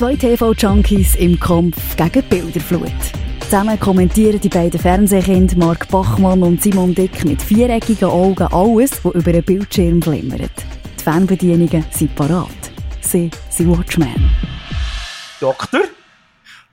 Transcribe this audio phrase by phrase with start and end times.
[0.00, 2.90] Zwei TV-Junkies im Kampf gegen Bilderflut.
[3.40, 9.14] Zusammen kommentieren die beiden Fernsehkinder Mark Bachmann und Simon Dick mit viereckigen Augen alles, was
[9.14, 10.52] über den Bildschirm glimmert.
[10.98, 12.48] Die Fernbedienungen sind parat.
[13.02, 14.30] Sie sind Watchmen.
[15.38, 15.80] Doktor?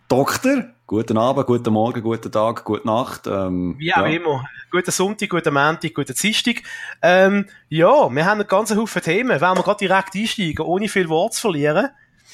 [0.08, 3.28] Doktor, guten Abend, guten Morgen, guten Tag, gute Nacht.
[3.28, 4.06] Ähm, Wie auch ja.
[4.06, 4.46] immer.
[4.72, 6.64] Guten Sonntag, guten Montag, guten Dienstag.
[7.02, 9.42] Ähm, ja, wir haben einen ganzen Haufen Themen.
[9.42, 11.90] Wollen wir gerade direkt einsteigen, ohne viel Wort zu verlieren?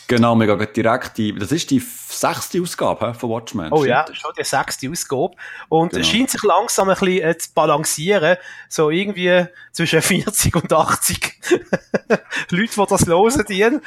[0.07, 3.71] Genau, wir gehen direkt die, das ist die sechste Ausgabe von Watchmen.
[3.71, 5.36] Oh ja, das ist schon die sechste Ausgabe.
[5.69, 6.01] Und genau.
[6.01, 8.37] es scheint sich langsam ein bisschen äh, zu balancieren.
[8.69, 11.42] So irgendwie zwischen 40 und 80
[12.50, 13.81] Leute, die das hören, dienen.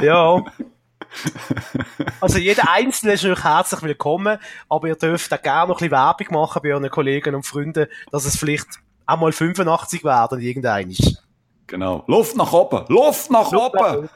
[0.00, 0.44] Ja.
[2.20, 5.92] Also jeder Einzelne ist natürlich herzlich willkommen, aber ihr dürft auch gerne noch ein bisschen
[5.92, 8.68] Werbung machen bei euren Kollegen und Freunden, dass es vielleicht
[9.06, 10.94] auch mal 85 werden irgendein
[11.66, 12.04] Genau.
[12.06, 12.84] Luft nach oben!
[12.88, 13.82] Luft nach Luft oben!
[13.82, 14.08] Nach oben.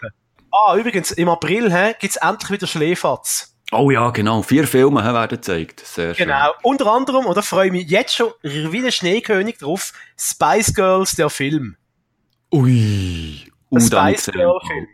[0.56, 3.54] Ah, übrigens, im April gibt es endlich wieder Schläferz.
[3.72, 4.42] Oh ja, genau.
[4.42, 5.80] Vier Filme he, werden gezeigt.
[5.80, 6.28] Sehr schön.
[6.28, 6.52] Genau.
[6.62, 11.30] Unter anderem, oder freue ich mich jetzt schon wie der Schneekönig drauf, Spice Girls, der
[11.30, 11.76] Film.
[12.52, 13.50] Ui.
[13.70, 14.86] Der Spice Girl Film.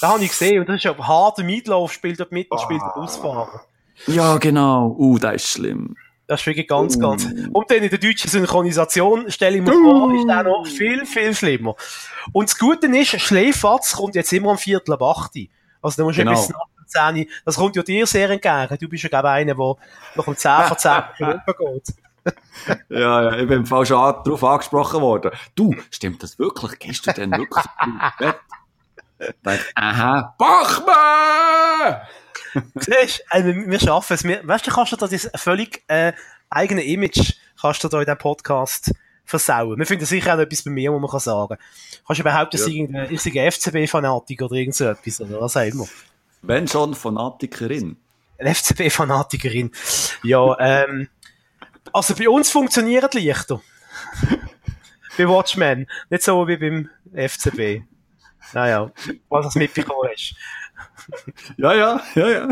[0.00, 2.82] Da habe ich gesehen, und das ist ja harter Meatloaf, spielt dort mit und spielt
[2.82, 3.62] der Busfahrer.
[4.06, 4.94] Ja, genau.
[4.98, 5.96] Uh, das ist schlimm.
[6.28, 7.24] Das ist wirklich ganz, ganz.
[7.24, 11.34] Und dann in der deutschen Synchronisation, stelle ich mir vor, ist der noch viel, viel
[11.34, 11.74] schlimmer.
[12.32, 15.30] Und das Gute ist, Schläferz kommt jetzt immer am Viertel ab 8.
[15.80, 16.32] Also, da musst du genau.
[16.32, 18.76] bis nach 10 Das kommt ja dir sehr entgegen.
[18.78, 19.76] Du bist ja, glaube einer, der
[20.16, 21.02] noch um 10 vor 10
[21.46, 21.94] geht.
[22.90, 25.30] ja, ja, ich bin falsch darauf angesprochen worden.
[25.54, 26.78] Du, stimmt das wirklich?
[26.78, 27.64] Gehst du denn wirklich
[29.74, 32.02] aha, Bachmann!
[32.74, 34.24] Siehst also wir schaffen es.
[34.24, 36.12] Wir, weißt du, kannst du da das völlig äh,
[36.50, 38.92] eigene Image kannst du da in diesem Podcast
[39.24, 39.78] versauen.
[39.78, 41.58] Wir finden sicher auch etwas bei mir, was man kann sagen kann.
[42.06, 43.04] Kannst du behaupten, ja.
[43.10, 45.86] ich sei ein FCB-Fanatiker oder irgend so etwas, oder was auch immer?
[46.42, 47.96] Wenn schon Fanatikerin.
[48.38, 49.70] Eine FCB-Fanatikerin.
[50.22, 51.08] Ja, ähm,
[51.92, 53.60] also bei uns funktionieren die Lichter.
[55.18, 55.88] bei Watchmen.
[56.08, 57.82] Nicht so wie beim FCB.
[58.54, 58.90] Naja,
[59.28, 60.34] was du mitbekommen hast.
[61.56, 62.48] Ja, ja, ja, ja.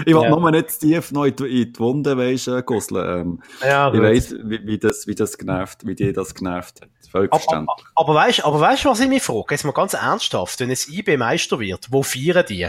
[0.00, 0.30] Ich will ja.
[0.30, 3.20] nur nicht tief noch in die, Wunde, weisst, äh, gusseln.
[3.20, 6.90] Ähm, ja, ich weiss, wie, wie, das, wie das genervt, wie dir das genervt hat.
[7.10, 9.46] Völlig aber, aber, weißt, aber weißt du, was ich mich frage?
[9.50, 10.60] Jetzt mal ganz ernsthaft.
[10.60, 12.68] Wenn es IB Meister wird, wo feiern die?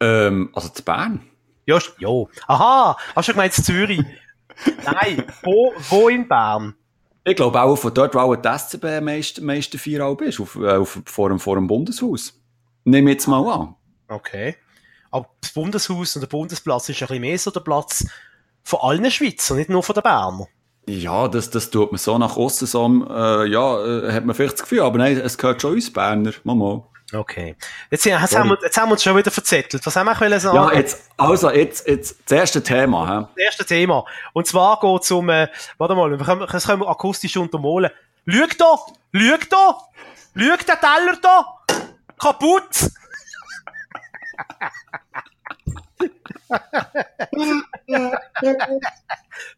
[0.00, 1.22] Ähm, also zu Bern.
[1.66, 2.24] Ja, ja.
[2.46, 4.02] Aha, hast du gemeint Zürich?
[4.84, 6.74] Nein, wo, wo in Bern?
[7.24, 10.76] Ich glaube auch von dort, wo auch die SCB meiste, meiste vier ist, auf, äh,
[10.76, 12.40] auf, vor, dem, vor dem Bundeshaus.
[12.84, 13.74] Nehmen jetzt mal an.
[14.08, 14.56] Okay.
[15.10, 18.04] Aber das Bundeshaus und der Bundesplatz ist ein bisschen mehr so der Platz
[18.62, 20.46] von allen Schweizer, nicht nur von den Berner.
[20.86, 24.54] Ja, das, das tut man so nach außen so, äh, ja, äh, hat man vielleicht
[24.54, 26.82] das Gefühl, aber nein, es gehört schon uns Berner, Mama.
[27.12, 27.56] Okay.
[27.90, 29.84] Jetzt, jetzt, haben wir, jetzt haben wir uns schon wieder verzettelt.
[29.84, 30.56] Was haben wir sagen?
[30.56, 33.26] Ja, jetzt, also, jetzt, jetzt, das erste Thema, hä?
[33.34, 34.04] Das erste Thema.
[34.34, 35.48] Und zwar geht es um, äh,
[35.78, 37.90] warte mal, wir können, das können wir akustisch untermalen.
[38.26, 38.76] Lüg da!
[39.12, 39.78] Lüg da!
[40.34, 41.46] Lüg der Teller da!
[42.18, 42.90] Kaputt!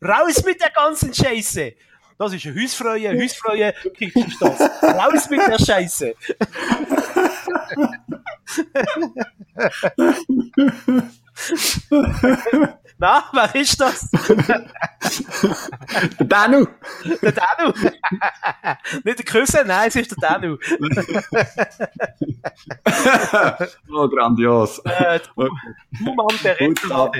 [0.02, 1.74] Raus mit der ganzen Scheiße!
[2.18, 4.60] Das ist eine Hausfreie, Hausfreie, ist das.
[4.82, 6.14] Raus mit der Scheiße!
[13.00, 14.10] Na, wer ist das?
[14.10, 14.66] der
[16.26, 16.66] Danu.
[17.22, 17.72] Der Danu.
[19.04, 20.58] Nicht der Küsse, nein, es ist der Danu.
[23.90, 24.80] oh, grandios.
[24.80, 25.48] Äh, du
[26.14, 27.10] Mann, der Rentner.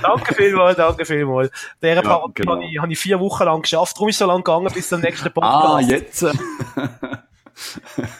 [0.00, 1.50] Danke vielmals, danke vielmals.
[1.82, 2.52] Der ja, Part genau.
[2.52, 4.88] habe ich, hab ich vier Wochen lang geschafft, darum ist es so lang gegangen bis
[4.88, 5.56] zum nächsten Podcast.
[5.56, 6.22] Ah, jetzt.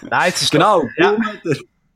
[0.03, 0.83] nein, es ist genau.
[0.83, 1.17] Doch, ja.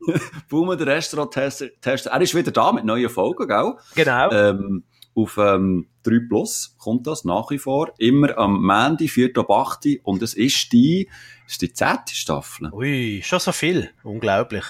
[0.49, 3.75] Boomer, der Restaurant-Tester, er ist wieder da mit neuen Folgen, gell?
[3.95, 4.31] Genau.
[4.31, 7.93] Ähm, auf ähm, 3 Plus kommt das nach wie vor.
[7.99, 9.31] Immer am Mandy, 4.
[9.37, 9.87] ab 8.
[10.05, 11.09] Und es ist die,
[11.47, 11.89] ist die 10.
[12.13, 12.71] Staffel.
[12.73, 13.91] Ui, schon so viel.
[14.05, 14.65] Unglaublich.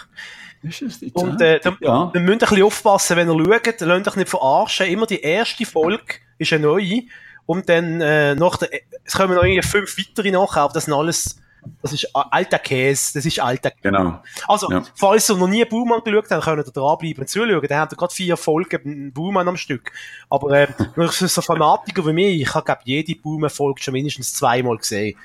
[0.63, 1.29] Ist es die 10?
[1.29, 2.11] Und äh, da, ja.
[2.15, 3.81] müsst ihr ein bisschen aufpassen, wenn ihr schaut.
[3.81, 4.87] Lasst euch nicht verarschen.
[4.87, 7.03] Immer die erste Folge ist eine neue.
[7.45, 8.69] Und dann äh, nach der,
[9.05, 11.41] es kommen noch irgendwie fünf weitere nachher, aber das sind alles
[11.83, 14.23] das ist alter Käse, das ist alter Genau.
[14.47, 14.83] Also, ja.
[14.95, 17.67] falls ihr noch nie Baumann geschaut habt, könnt ihr dranbleiben und zuschauen.
[17.69, 19.93] Dann habt ihr gerade vier Folgen Baumann am Stück.
[20.31, 20.69] Aber äh,
[21.11, 25.17] so Fanatiker wie mich, ich habe, glaube jede Baumann-Folge schon mindestens zweimal gesehen.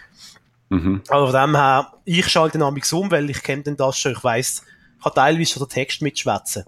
[0.69, 1.01] Mhm.
[1.07, 4.13] Also von dem her, ich schalte den Amix um, weil ich kenne den das schon,
[4.13, 4.63] ich weiss,
[4.97, 6.65] ich kann teilweise schon den Text mitschwätzen.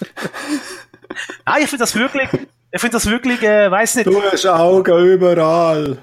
[1.44, 2.28] Nein, ich finde das wirklich,
[2.70, 4.06] ich finde das wirklich, äh, weiss nicht.
[4.06, 5.98] Du hast Augen überall.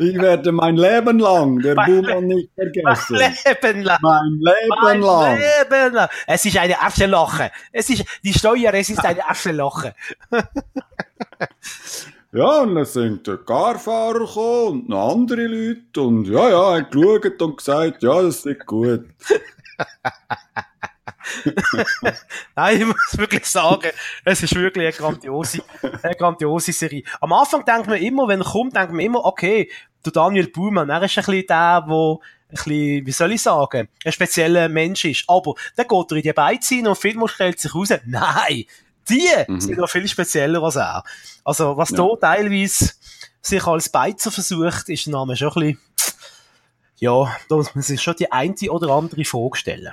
[0.00, 3.16] Ich werde mein Leben lang der Boomer nicht vergessen.
[3.16, 3.98] Mein Leben lang.
[4.00, 5.38] Mein Leben mein lang.
[5.38, 6.08] Leben lang.
[6.26, 7.50] Es ist eine Affenlache.
[7.72, 9.94] Es ist, die Steuer, es ist eine Affenlache.
[12.30, 16.90] Ja, und dann sind der Carfahrer gekommen und noch andere Leute und ja, ja, hat
[16.90, 19.06] geschaut und gesagt, ja, das ist gut.
[22.56, 23.90] Nein, ich muss wirklich sagen,
[24.24, 25.62] es ist wirklich eine grandiose,
[26.02, 27.02] eine grandiose Serie.
[27.20, 29.70] Am Anfang denkt man immer, wenn er kommt, denkt man immer, okay,
[30.04, 32.18] der Daniel Baumann, er ist ein bisschen der, der
[32.50, 35.24] ein bisschen, wie soll ich sagen, ein spezieller Mensch ist.
[35.28, 38.64] Aber dann geht er in die Beize und viel stellt sich raus, nein,
[39.08, 39.60] die mhm.
[39.60, 41.02] sind noch viel spezieller als er.
[41.44, 41.96] Also, was ja.
[41.96, 42.92] da teilweise
[43.40, 45.80] sich als Beizer versucht, ist der Name schon ein bisschen,
[46.98, 49.92] ja, da muss man sich schon die eine oder andere Frage stellen.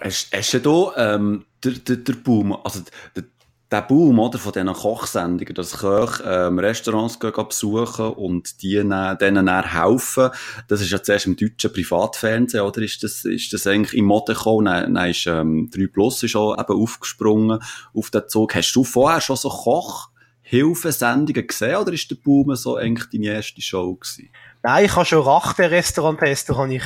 [0.00, 2.80] Hast, hast du da ähm, der, der, der Boom, also
[3.16, 3.24] der,
[3.70, 9.18] der Boom oder, von diesen Kochsendungen, dass Köche ähm, Restaurants gehen, besuchen und die denen
[9.18, 10.30] dann helfen,
[10.68, 14.34] das ist ja zuerst im deutschen Privatfernsehen, oder ist das, ist das eigentlich im Mode
[14.34, 14.66] gekommen?
[14.66, 17.60] Dann, dann ist ähm, 3 Plus ist auch eben aufgesprungen
[17.92, 18.54] auf den Zug.
[18.54, 23.60] Hast du vorher schon so Kochhilfesendungen gesehen oder ist der Boom so eigentlich deine erste
[23.60, 24.30] Show gewesen?
[24.62, 26.84] Nein, ich habe schon Rachte Restaurant-Tester, habe ich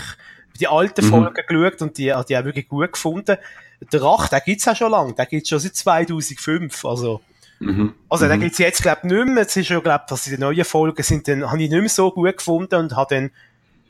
[0.60, 1.10] die alten mhm.
[1.10, 3.36] Folgen geschaut und die, die auch wirklich gut gefunden.
[3.92, 7.20] Der Rach, den gibt's ja schon lange, den gibt's schon seit 2005, also.
[7.58, 7.94] Mhm.
[8.08, 8.42] Also, den mhm.
[8.42, 9.42] gibt's jetzt, glaub nicht mehr.
[9.42, 12.10] Jetzt ist ja, glaub, dass die neuen Folgen sind, dann habe ich nicht mehr so
[12.10, 13.30] gut gefunden und habe dann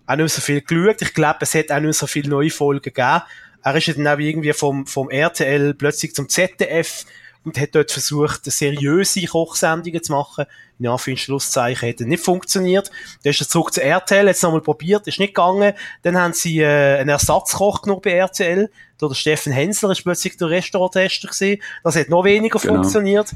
[0.07, 1.03] auch nicht mehr so viel geschaut.
[1.03, 3.23] Ich glaube, es hat auch nicht mehr so viele neue Folgen gegeben.
[3.65, 7.05] Er ist ja dann auch irgendwie vom, vom RTL plötzlich zum ZDF
[7.45, 10.47] und hat dort versucht, seriöse Kochsendungen zu machen.
[10.79, 12.91] In Anführungszeichen hat er nicht funktioniert.
[13.23, 15.75] Dann ist er zurück zu RTL, jetzt nochmal probiert, ist nicht gegangen.
[16.03, 18.71] Dann haben sie äh, einen Ersatzkoch genommen bei RTL.
[19.01, 21.63] Der Steffen Hensler ist plötzlich der Restauranttester gewesen.
[21.83, 22.75] Das hat noch weniger genau.
[22.75, 23.35] funktioniert.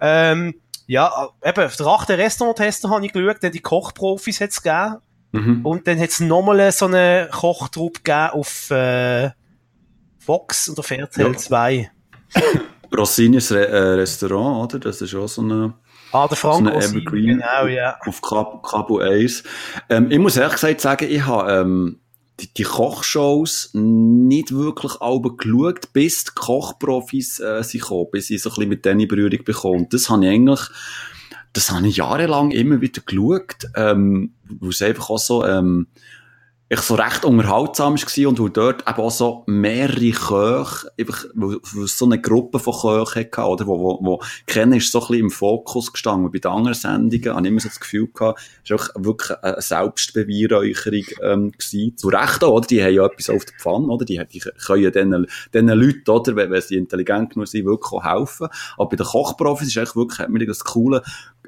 [0.00, 0.54] Ähm,
[0.86, 4.98] ja, eben, der achte Restauranttester habe ich geschaut, dann die Kochprofis hat es gegeben.
[5.32, 5.66] Mhm.
[5.66, 9.30] Und dann hat es nochmal so einen Kochtrupp gegeben auf äh,
[10.18, 11.36] Fox und auf RTL ja.
[11.36, 11.90] 2.
[12.96, 14.80] Rossinis Re äh, Restaurant, oder?
[14.80, 15.74] Das ist auch so eine.
[16.12, 17.96] Ah, der Frank so Rossini, genau, ja.
[18.06, 19.42] Auf Cabo, Cabo 1.
[19.90, 22.00] Ähm, ich muss ehrlich gesagt sagen, ich habe ähm,
[22.40, 28.40] die, die Kochshows nicht wirklich alle geschaut, bis die Kochprofis äh, sind gekommen, bis ich
[28.40, 29.86] so ein bisschen mit denen in Berührung bekomme.
[29.90, 30.60] Das habe ich eigentlich,
[31.52, 35.88] das habe ich jahrelang immer wieder geschaut, ähm, wo es einfach auch so, ähm,
[36.70, 41.56] ich so recht unterhaltsam war und wo dort eben auch so mehrere Köche, einfach, wo,
[41.62, 45.06] wo so eine Gruppe von Köchen hatte, oder, wo, wo, wo kennen ist so ein
[45.08, 46.30] bisschen im Fokus gestanden.
[46.30, 49.38] Bei den anderen Sendungen habe ich immer so das Gefühl gehabt, es war auch wirklich
[49.42, 51.96] eine Selbstbeweihräucherung, ähm, gewesen.
[51.96, 52.66] Zu Recht auch, oder?
[52.66, 54.04] Die haben ja etwas auf der Pfanne, oder?
[54.04, 57.92] Die, die können ja diesen, diesen Leuten, oder, wenn, wenn sie intelligent genug sind, wirklich
[57.92, 58.48] auch helfen.
[58.76, 61.02] Aber bei den Kochprofis ist eigentlich wirklich, hat mir das Coole,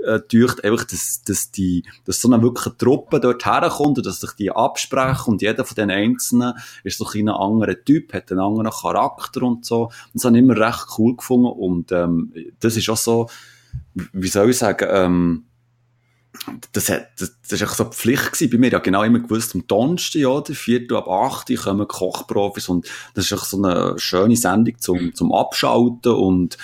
[0.05, 4.21] äh, durch einfach, dass, dass die, dass so eine wirkliche Truppe dort herkommt und dass
[4.21, 6.55] sich die absprechen und jeder von den Einzelnen
[6.85, 9.91] ist so ein anderer Typ, hat einen anderen Charakter und so.
[10.15, 13.29] Das habe ich immer recht cool gefunden und, ähm, das ist auch so,
[14.13, 15.45] wie soll ich sagen, ähm,
[16.73, 18.69] das, hat, das, das so eine Pflicht gewesen bei mir.
[18.69, 20.93] Ich habe genau immer gewusst, am Donnerstag, ja, der 4.
[20.93, 21.55] ab 8.
[21.57, 26.57] kommen Kochprofis und das ist so eine schöne Sendung zum, zum Abschalten und,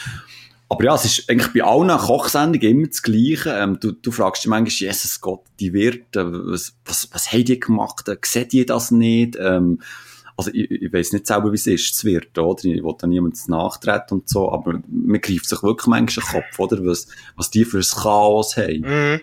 [0.68, 3.50] aber ja, es ist eigentlich bei allen Kochsendungen immer das Gleiche.
[3.50, 7.60] Ähm, du, du fragst dich manchmal, Jesus Gott, die Wirte, was, was, was haben die
[7.60, 8.08] gemacht?
[8.08, 9.36] Äh, sehen die das nicht?
[9.38, 9.80] Ähm,
[10.36, 12.64] also ich, ich weiß nicht selber, wie es ist, es wird, oder?
[12.64, 16.58] Ich will da niemandem nachtreten und so, aber man greift sich wirklich manchmal den Kopf,
[16.58, 16.84] oder?
[16.84, 18.81] Was, was die für ein Chaos haben.
[18.81, 19.20] Mhm.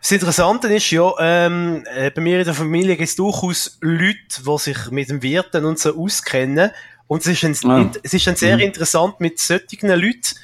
[0.00, 4.42] Das Interessante ist ja, ähm, äh, bei mir in der Familie gibt es durchaus Leute,
[4.46, 6.70] die sich mit dem Wirten und so auskennen.
[7.06, 7.90] Und es ist, ein, ah.
[8.02, 8.64] es ist ein sehr mhm.
[8.64, 10.36] interessant, mit solchen Leuten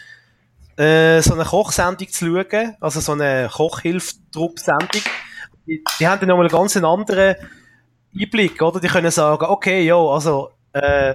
[0.77, 5.03] äh, so eine Kochsendung zu schauen, also so eine Kochhilftrupp-Sendung.
[5.67, 7.37] Die, die haben dann nochmal einen ganz anderen
[8.19, 8.81] Einblick, oder?
[8.81, 11.15] Die können sagen, okay, ja, also, äh,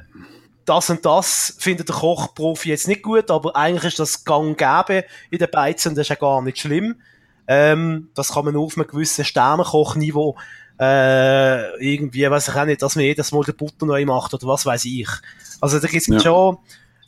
[0.65, 5.05] das und das findet der Kochprofi jetzt nicht gut, aber eigentlich ist das gang gäbe
[5.29, 7.01] in den Beizen und das ist ja gar nicht schlimm.
[7.47, 10.35] Ähm, das kann man nur auf einem gewissen Sternenkochniveau
[10.79, 14.47] äh, irgendwie, weiß ich auch nicht, dass man jedes Mal den Butter neu macht oder
[14.47, 15.07] was weiß ich.
[15.61, 16.19] Also da gibt's ja.
[16.19, 16.57] schon,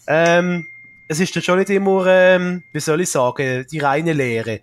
[0.08, 0.65] ähm,
[1.09, 4.61] es ist dann schon nicht immer, ähm, wie soll ich sagen, die reine Lehre,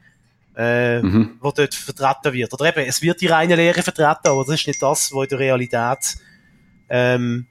[0.57, 1.39] äh, mhm.
[1.41, 2.55] wo dort vertreten wird.
[2.55, 5.29] Oder eben, es wird die reine Lehre vertreten, aber das ist nicht das, was in
[5.29, 6.17] der Realität
[6.89, 7.47] ähm,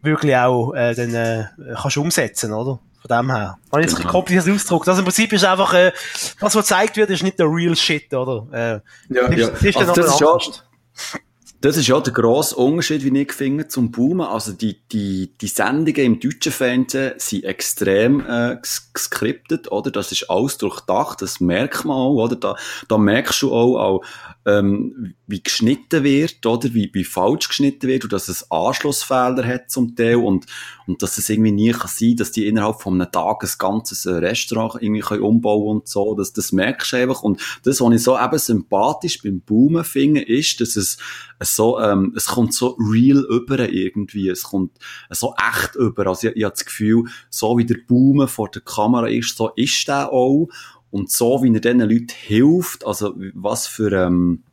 [0.00, 1.44] wirklich auch äh, dann, äh,
[1.80, 2.80] kannst umsetzen, oder?
[3.06, 3.58] Von dem her.
[3.72, 4.08] Ich jetzt genau.
[4.08, 4.84] ein kompliziertes Ausdruck.
[4.86, 5.92] Das im Prinzip ist einfach, äh,
[6.40, 8.46] das, was gezeigt wird, ist nicht der real shit, oder?
[8.52, 9.48] Äh, ja, ja.
[9.48, 11.20] Ist, ist also, das ist ja,
[11.62, 14.26] Das ist ja der grosse Unterschied, wie ich finde, zum Boomen.
[14.26, 18.58] Also die, die, die Sendungen im deutschen Fernsehen sind extrem äh,
[18.92, 19.92] geskriptet, oder?
[19.92, 22.34] Das ist alles durchdacht, das merkt man auch, oder?
[22.34, 22.56] Da,
[22.88, 24.02] da merkst du auch, auch
[24.44, 26.74] ähm, wie geschnitten wird, oder?
[26.74, 30.46] Wie, wie falsch geschnitten wird und dass es Anschlussfelder hat zum Teil und,
[30.86, 34.04] und dass es irgendwie nie kann sein, dass die innerhalb von einem Tag ein ganzes
[34.06, 36.14] äh, Restaurant irgendwie können umbauen und so.
[36.14, 37.22] Das, das merkst du einfach.
[37.22, 40.98] Und das, was ich so eben sympathisch beim Boomen finde, ist, dass es
[41.40, 44.28] so, ähm, es kommt so real über irgendwie.
[44.28, 44.78] Es kommt
[45.10, 46.06] so echt über.
[46.06, 49.50] Also ich, ich habe das Gefühl, so wie der Boomen vor der Kamera ist, so
[49.54, 50.48] ist der auch.
[50.92, 54.44] Und so, wie er diesen Leuten hilft, also was für, ähm,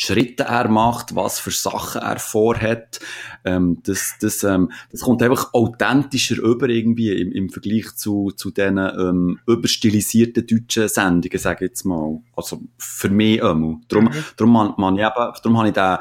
[0.00, 3.00] Schritte er macht, was für Sachen er vorhat,
[3.44, 8.50] ähm, das, das, ähm, das kommt einfach authentischer über irgendwie im, im Vergleich zu, zu
[8.50, 12.18] diesen ähm, überstilisierten deutschen Sendungen, sage ich jetzt mal.
[12.34, 13.78] Also für mich immer.
[13.88, 14.24] Darum, mhm.
[14.38, 15.98] darum, man, man eben, darum habe ich den,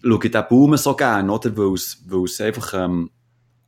[0.00, 1.56] schaue ich den Boom so gerne, oder?
[1.56, 3.10] Weil es einfach ähm,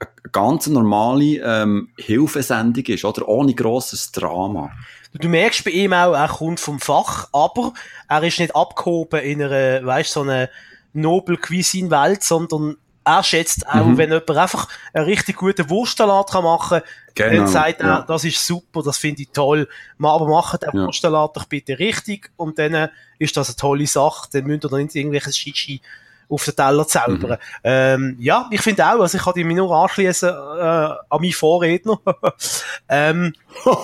[0.00, 3.28] eine ganz normale ähm, Hilfesendung ist, oder?
[3.28, 4.70] Ohne grosses Drama.
[5.12, 7.72] Du merkst bei ihm auch, er kommt vom Fach, aber
[8.08, 10.48] er ist nicht abgehoben in einer, weißt so einer
[10.92, 13.98] Nobel Cuisine Welt, sondern er schätzt auch, mhm.
[13.98, 16.80] wenn jemand einfach einen richtig guten Wurstsalat kann machen
[17.14, 18.04] kann, genau, dann sagt er, ja.
[18.06, 19.68] das ist super, das finde ich toll.
[20.00, 20.86] Aber macht den ja.
[20.86, 22.88] Wurstsalat doch bitte richtig und dann
[23.18, 24.28] ist das eine tolle Sache.
[24.32, 25.80] Dann müsst ihr nicht irgendwelches Shishi
[26.30, 27.32] auf den Teller zaubern.
[27.32, 27.36] Mhm.
[27.64, 31.98] Ähm, ja, ich finde auch, also ich kann mich nur anschließen äh, an meinen Vorredner.
[32.88, 33.34] ähm,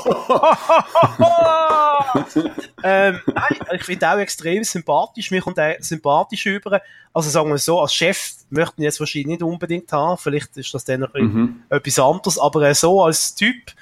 [2.83, 5.31] ähm, nein, ich finde auch extrem sympathisch.
[5.31, 6.81] Mir kommt er sympathisch über.
[7.13, 10.19] Also sagen wir so, als Chef möchten jetzt wahrscheinlich nicht unbedingt haben.
[10.19, 11.65] Vielleicht ist das dann noch mhm.
[11.69, 12.39] etwas anderes.
[12.39, 13.73] Aber äh, so als Typ,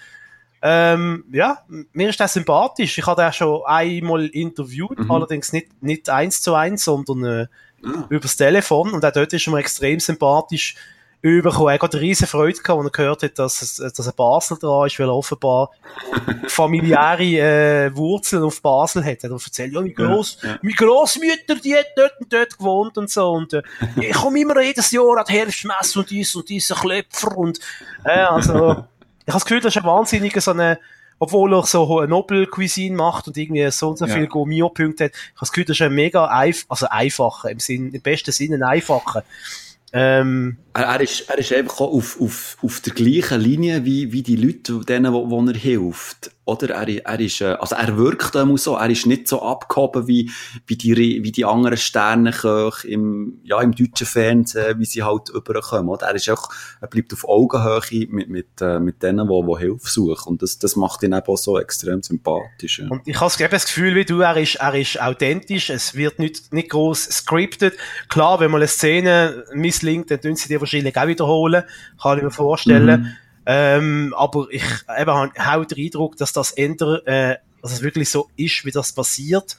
[0.62, 1.58] ähm, ja,
[1.92, 2.96] mir ist das sympathisch.
[2.96, 5.10] Ich habe den schon einmal interviewt, mhm.
[5.10, 7.46] allerdings nicht, nicht eins zu eins, sondern äh,
[7.86, 8.06] ah.
[8.08, 8.92] übers Telefon.
[8.92, 10.76] Und auch dort ist er mir extrem sympathisch
[11.30, 11.74] überkommen.
[11.74, 14.58] Er hat eine riesen Freude gehabt, als er gehört hat, dass, es, dass er Basel
[14.58, 15.70] dran ist, weil er offenbar
[16.48, 19.24] familiäre äh, Wurzeln auf Basel hat.
[19.24, 20.58] Er hat erzählt, ja, mein, Gross, ja, ja.
[20.60, 23.30] meine Grossmütter, die hat dort und dort gewohnt und so.
[23.30, 23.62] Und äh,
[24.00, 27.58] ich komme immer jedes Jahr an die Herbstmesse und dies und diese Klöpfer und
[28.04, 28.52] äh, also
[29.26, 30.78] ich habe das Gefühl, das ist ein wahnsinniger so eine
[31.18, 35.12] obwohl er so eine Nobel-Cuisine macht und irgendwie so und so viel Gourmet-Punkte hat.
[35.12, 38.32] Ich habe das Gefühl, das ist ein mega einf also einfacher, im Sinn, im besten
[38.32, 39.24] Sinne ein einfacher.
[39.92, 44.36] Ähm, er, ist, er ist einfach auf, auf, auf der gleichen Linie wie, wie die
[44.36, 46.32] Leute, denen, wo, wo er hilft.
[46.46, 46.70] Oder?
[46.70, 50.30] Er, er ist, äh, also er wirkt immer so, er ist nicht so abgehoben wie,
[50.66, 55.88] wie die, wie die anderen Sternenköche im, ja, im deutschen Fernsehen, wie sie halt überkommen,
[55.88, 56.08] oder?
[56.08, 56.50] Er ist auch,
[56.80, 60.32] er bleibt auf Augenhöhe mit, mit, äh, mit denen, die, die Hilfe suchen.
[60.32, 62.80] Und das, das macht ihn eben auch so extrem sympathisch.
[62.80, 66.52] Und ich habe das Gefühl, wie du, er ist, er ist authentisch, es wird nicht,
[66.52, 67.74] nicht gross scripted.
[68.08, 71.64] Klar, wenn man eine Szene misslingt, dann tun sie die wahrscheinlich auch wiederholen,
[72.00, 73.00] kann ich mir vorstellen.
[73.00, 73.16] Mhm.
[73.46, 74.64] Ähm, aber ich
[74.98, 78.92] eben habe den Eindruck, dass das ändert, äh, dass es wirklich so ist, wie das
[78.92, 79.56] passiert.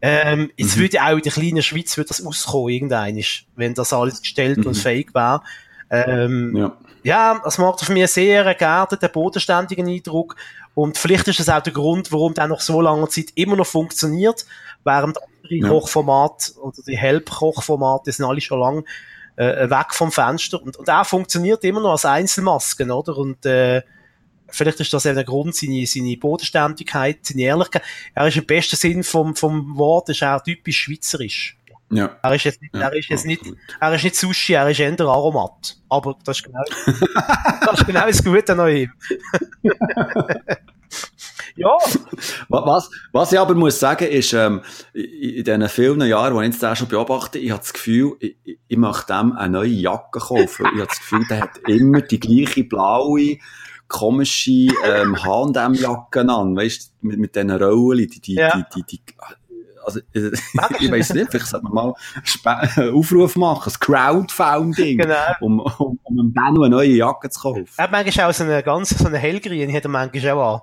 [0.00, 0.80] Ähm, jetzt mhm.
[0.82, 3.22] würde auch in der kleinen Schweiz würde das auskommen, irgendein
[3.56, 4.66] wenn das alles gestellt mhm.
[4.66, 5.42] und fähig wäre.
[5.90, 6.76] Ähm, ja.
[7.02, 10.36] ja, das macht auf mich sehr geerdeten, bodenständigen Eindruck.
[10.74, 13.66] Und vielleicht ist das auch der Grund, warum der nach so langer Zeit immer noch
[13.66, 14.44] funktioniert,
[14.84, 15.68] während andere ja.
[15.68, 18.84] Kochformate oder die Help-Kochformate sind alle schon lange
[19.36, 20.62] äh, weg vom Fenster.
[20.62, 23.16] Und, und er funktioniert immer noch als Einzelmasken, oder?
[23.16, 23.82] Und äh,
[24.48, 27.82] vielleicht ist das eben der Grund, seine, seine Bodenständigkeit, seine Ehrlichkeit.
[28.14, 31.56] Er ist im besten Sinn vom, vom Wort, ist er typisch schweizerisch.
[31.90, 32.16] Ja.
[32.20, 33.42] Er ist jetzt nicht, ja, er ist jetzt nicht,
[33.80, 35.76] er ist nicht Sushi, er ist eher Aromat.
[35.88, 36.62] Aber das ist genau,
[37.64, 38.92] das ist genau das Gute an ihm.
[41.56, 41.76] ja.
[42.48, 46.62] Was, was ich aber muss sagen, ist, ähm, in diesen vielen Jahren, wo ich jetzt
[46.62, 48.36] den schon beobachte, ich habe das Gefühl, ich,
[48.66, 50.66] ich möchte dem eine neue Jacke kaufen.
[50.66, 53.38] ich habe das Gefühl, der hat immer die gleiche blaue,
[53.88, 58.56] komische ähm, H&M-Jacke an, weißt du, mit, mit diesen Rollen, die, die, ja.
[58.56, 59.14] die, die, die
[59.86, 60.32] also, äh,
[60.80, 61.94] ich weiß nicht, vielleicht sollte man mal
[62.44, 65.14] einen Aufruf machen, ein Crowdfunding, genau.
[65.40, 67.68] um, um, um einem Benno eine neue Jacke zu kaufen.
[67.76, 70.60] Er hat manchmal auch so eine ganz, so eine hellgrüne, hat er manchmal auch an.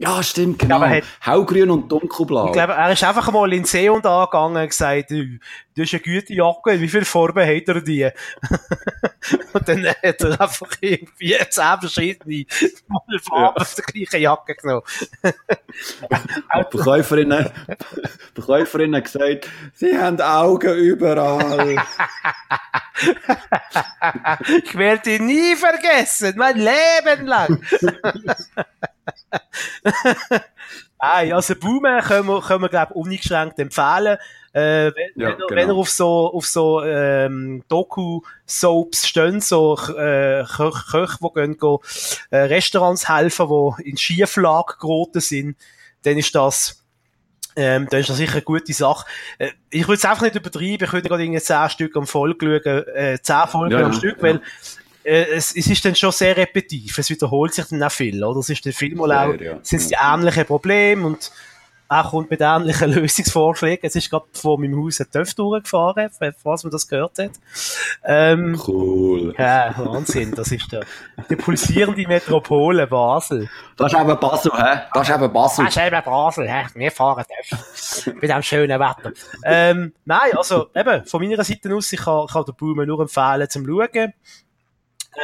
[0.00, 0.80] Ja, stimmt, genau.
[0.80, 2.46] Hat, Hellgrün und dunkelblau.
[2.46, 5.40] Ich glaube, er ist einfach mal in See und angegangen und gesagt, du,
[5.76, 8.04] hast eine gute Jacke, wie viele Farben hat er die?
[9.52, 12.44] und dann hat er einfach irgendwie zehn verschiedene
[13.28, 14.82] Farben auf der gleichen Jacke genommen.
[15.22, 17.50] die Verkäuferin,
[18.34, 21.76] Verkäuferin hat gesagt, sie haben Augen überall.
[24.64, 27.60] ich werde ihn nie vergessen, mein Leben lang.
[31.00, 34.18] Nein, also Boomer können wir, können wir glaube ich, uneingeschränkt empfehlen.
[34.52, 35.46] Äh, wenn, ja, wenn, genau.
[35.50, 41.58] wenn er auf so, auf so ähm, Doku-Soaps stehen, so äh, Köche, Köch, die gehen,
[41.58, 41.78] gehen
[42.30, 45.56] äh, Restaurants helfen, die in Schieflage geraten sind,
[46.02, 46.84] dann ist das
[47.58, 49.04] ähm, dann ist das sicher eine gute Sache.
[49.38, 52.60] Äh, ich würde es einfach nicht übertreiben, ich würde gerade irgendwie 10 Stück am Folge
[52.64, 54.40] schauen, äh, 10 Folgen ja, am ja, Stück, weil
[55.08, 58.40] äh, es, es ist dann schon sehr repetitiv, es wiederholt sich dann auch viel, oder?
[58.40, 59.58] Es ist dann viel mal auch, ja.
[59.62, 61.32] sind die ähnlichen Probleme und
[61.90, 63.86] auch kommt mit ähnlichen Lösungsvorschlägen.
[63.86, 67.30] Es ist gerade vor meinem Haus ein TÜV durchgefahren, falls man das gehört hat.
[68.04, 69.34] Ähm, cool.
[69.38, 70.34] Ja, Wahnsinn.
[70.34, 70.84] Das ist der,
[71.30, 73.48] die pulsierende Metropole Basel.
[73.78, 74.80] Das ist eben Basel, hä?
[74.92, 75.64] Das ist eben Basel.
[75.64, 76.66] Das ist eben Basel, hä?
[76.74, 78.14] Wir fahren TÜV.
[78.20, 79.12] Bei diesem schönen Wetter.
[79.44, 83.48] Ähm, nein, also, eben, von meiner Seite aus, ich kann, kann den Baumen nur empfehlen
[83.48, 84.12] zum Schauen.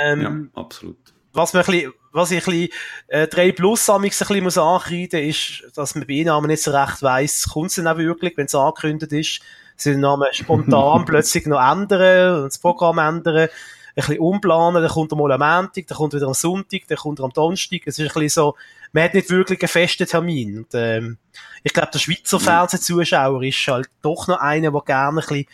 [0.03, 0.97] Ähm, ja, absolut.
[1.33, 2.69] Was mir ein bisschen, was ich ein bisschen,
[3.09, 7.03] äh, 3 Plus ein bisschen muss ankreiden, ist, dass man bei Einnahmen nicht so recht
[7.03, 9.41] weiss, kommt es denn auch wirklich, wenn es angekündigt ist,
[9.77, 13.49] sie Namen spontan plötzlich noch ändern und das Programm ändern,
[13.97, 16.99] ein bisschen umplanen, dann kommt er mal am Montag, dann kommt wieder am Sonntag, dann
[16.99, 18.57] kommt er am Donnerstag, es ist ein bisschen so,
[18.93, 20.59] man hat nicht wirklich einen festen Termin.
[20.59, 21.19] Und, ähm,
[21.63, 25.47] ich glaube, der Schweizer Fernsehzuschauer ist halt doch noch einer, der gerne ein bisschen,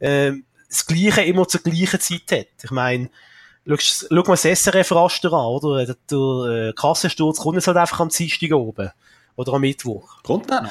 [0.00, 0.32] äh,
[0.68, 2.64] das Gleiche immer zur gleichen Zeit hat.
[2.64, 3.10] Ich meine,
[3.66, 5.86] schau, mal das SRF-Raster an, oder?
[5.86, 8.90] Der, der äh, Kassensturz kommt jetzt halt einfach am Dienstag oben.
[9.36, 10.22] Oder am Mittwoch.
[10.22, 10.70] Kommt der noch?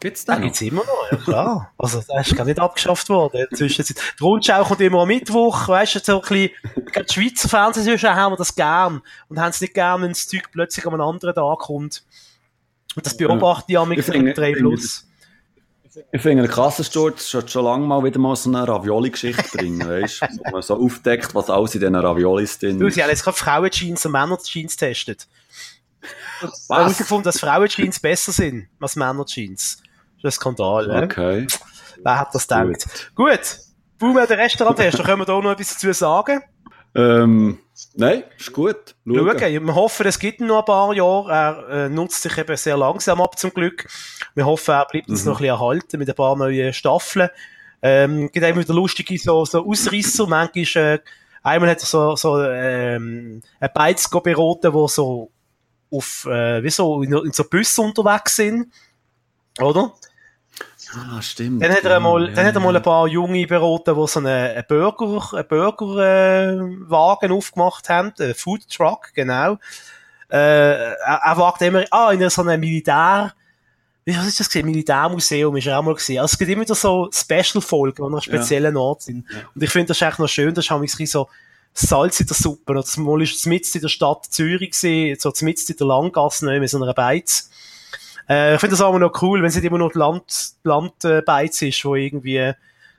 [0.00, 0.34] Gibt's den?
[0.34, 1.72] Den gibt's immer noch, ja klar.
[1.78, 3.46] Also, der ist gar nicht abgeschafft worden.
[3.54, 3.96] Zwischenzeit.
[4.18, 6.50] Die Rundschau kommt immer am Mittwoch, weißt du, so ein bisschen,
[7.08, 9.00] die Schweizer Fernsehzuschauer haben wir das gern.
[9.28, 12.04] Und haben es nicht gern, wenn das Zeug plötzlich an einem anderen Tag kommt.
[12.94, 15.06] Und das beobachte ich ja mit 3 Plus.
[16.12, 20.22] Ich finde, der Kassensturz sollte schon lange mal wieder mal so eine Ravioli-Geschichte bringen, weißt
[20.22, 20.26] du?
[20.44, 22.80] Wo man so aufdeckt, was alles in diesen Raviolis drin ist.
[22.80, 25.28] Du, sie haben jetzt gerade Frauen-Jeans und Männer-Jeans getestet.
[26.40, 26.50] Was?
[26.64, 29.82] Ich habe herausgefunden, dass Frauen-Jeans besser sind als Männer-Jeans.
[30.22, 31.02] Das ist ein Skandal, ne?
[31.04, 31.46] Okay.
[32.02, 33.12] Wer hat das gedacht?
[33.14, 33.30] Gut.
[33.30, 33.58] Gut.
[33.98, 36.42] Boom, der Restaurant-Test, da können wir da noch etwas dazu sagen.
[36.94, 37.58] Ähm,
[37.94, 38.94] nein, ist gut.
[39.06, 39.38] Schauen.
[39.38, 39.66] Schauen.
[39.66, 41.32] Wir hoffen, es gibt noch ein paar Jahre.
[41.32, 43.88] Er äh, nutzt sich eben sehr langsam ab, zum Glück.
[44.34, 45.30] Wir hoffen, er bleibt uns mhm.
[45.30, 47.28] noch ein bisschen erhalten mit ein paar neuen Staffeln.
[47.82, 50.26] Ähm, gibt eben wieder lustige so, so Ausrisser.
[50.26, 50.98] Manchmal, äh,
[51.42, 55.30] einmal hat er so, so ähm, ein Beiz beraten, wo so
[55.90, 58.72] auf, äh, wie so, in, in so Bussen unterwegs sind.
[59.60, 59.92] Oder?
[60.92, 61.62] Ah, stimmt.
[61.62, 64.20] Dann hat er mal, ja, dann hat er mal ein paar Junge beraten, die so
[64.20, 69.58] einen, einen Burger, einen Burgerwagen äh, aufgemacht haben, einen Food Truck, genau.
[70.30, 73.32] Äh, er, er wagt immer, ah, in so einem Militär,
[74.04, 74.66] wie was ist das gesehen?
[74.66, 76.20] Militärmuseum ist er auch mal gesehen.
[76.20, 78.80] Also es gibt immer wieder so Special-Folgen, die an einem speziellen ja.
[78.80, 79.24] Ort sind.
[79.30, 79.38] Ja.
[79.54, 81.28] Und ich finde das echt noch schön, das ist ein so
[81.72, 82.72] Salz in der Suppe.
[82.72, 86.46] Oder Mal ist es mitten in der Stadt Zürich gesehen, so mitten in der Langgasse,
[86.60, 87.50] mit so einer Beiz.
[88.28, 91.84] Äh, ich finde das auch noch cool, wenn es nicht immer noch Land, Landbeiz ist,
[91.84, 92.52] wo irgendwie,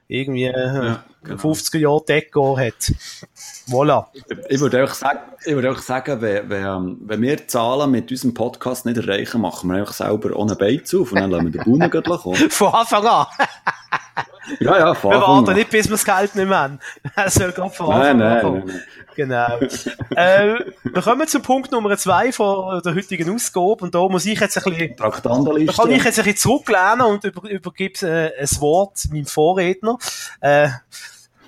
[0.08, 1.42] irgendwie, äh, ja, genau.
[1.42, 2.94] 50er Jahre Deko hat.
[3.68, 4.06] Voilà.
[4.50, 8.34] Ich würde auch sagen, ich würde auch sagen, wenn, wenn, wenn wir Zahlen mit unserem
[8.34, 11.80] Podcast nicht erreichen, machen wir einfach selber ohne Beiz auf und dann lassen wir den
[11.80, 12.36] Baumen kommen.
[12.50, 13.26] Von Anfang an.
[14.60, 15.42] ja, ja, von Anfang an.
[15.42, 16.80] Wir warten nicht, bis wir das Geld nicht mehr haben.
[17.16, 18.82] Er soll gerade von Anfang nein, nein, nein, nein.
[19.16, 19.60] Genau.
[20.16, 24.40] äh, wir kommen zum Punkt Nummer zwei von der heutigen Ausgabe und da muss ich
[24.40, 28.62] jetzt ein bisschen, da kann ich jetzt ein bisschen zurücklehnen und über, übergebe äh, ein
[28.62, 29.98] Wort meinem Vorredner.
[30.42, 30.68] Äh,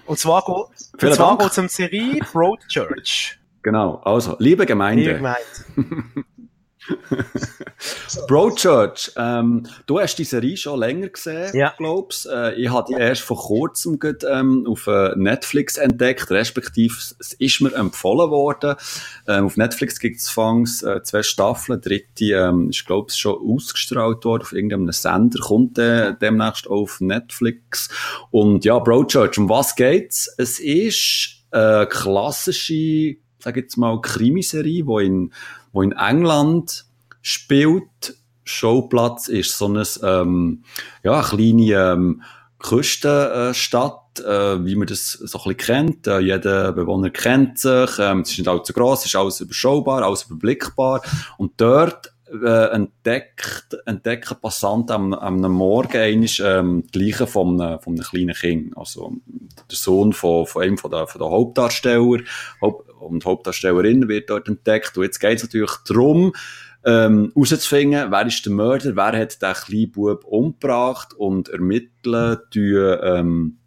[0.08, 0.70] und zwar, go,
[1.02, 3.39] und zwar geht es um Serie Broadchurch.
[3.62, 5.04] Genau, also, liebe Gemeinde.
[5.04, 6.26] Liebe Gemeinde.
[8.28, 11.73] Broadchurch, ähm, du hast die Serie schon länger gesehen, ja.
[11.78, 16.95] glaubst äh, Ich habe die erst vor kurzem grad, ähm, auf äh, Netflix entdeckt, respektive
[16.95, 18.76] es ist mir empfohlen worden.
[19.28, 23.38] Ähm, auf Netflix gibt es fangs äh, zwei Staffeln, dritte ähm, ist, glaube ich, schon
[23.38, 27.89] ausgestrahlt worden auf irgendeinem Sender, kommt äh, demnächst auf Netflix.
[28.32, 30.34] Und ja, Broadchurch, um was geht's?
[30.38, 35.32] Es ist äh, klassische, sag jetzt mal, Krimiserie, wo in
[35.78, 36.86] wo in England
[37.22, 38.16] spielt.
[38.46, 40.63] Showplatz ist so eine, ähm,
[41.04, 42.24] ja, eine kleine ähm,
[42.58, 46.08] Küstenstadt, äh, wie man das so ein bisschen kennt.
[46.08, 47.92] Äh, jeder Bewohner kennt sich.
[48.00, 51.04] Ähm, es ist nicht allzu gross, es ist alles überschaubar, alles überblickbar.
[51.38, 57.80] Und dort äh, entdeckt, entdecken Passanten am, am Morgen einmal, ähm, die Leiche von einem,
[57.80, 58.78] von einem kleinen Kind.
[58.78, 59.13] Also,
[59.70, 62.20] der Sohn von, von einem von der, von der Hauptdarsteller,
[62.62, 64.98] Haupt, und Hauptdarstellerin wird dort entdeckt.
[64.98, 66.34] Und jetzt geht es natürlich darum,
[66.86, 73.58] ähm, wer ist der Mörder, wer hat den kleinen Bub umgebracht und ermitteln, die, ähm,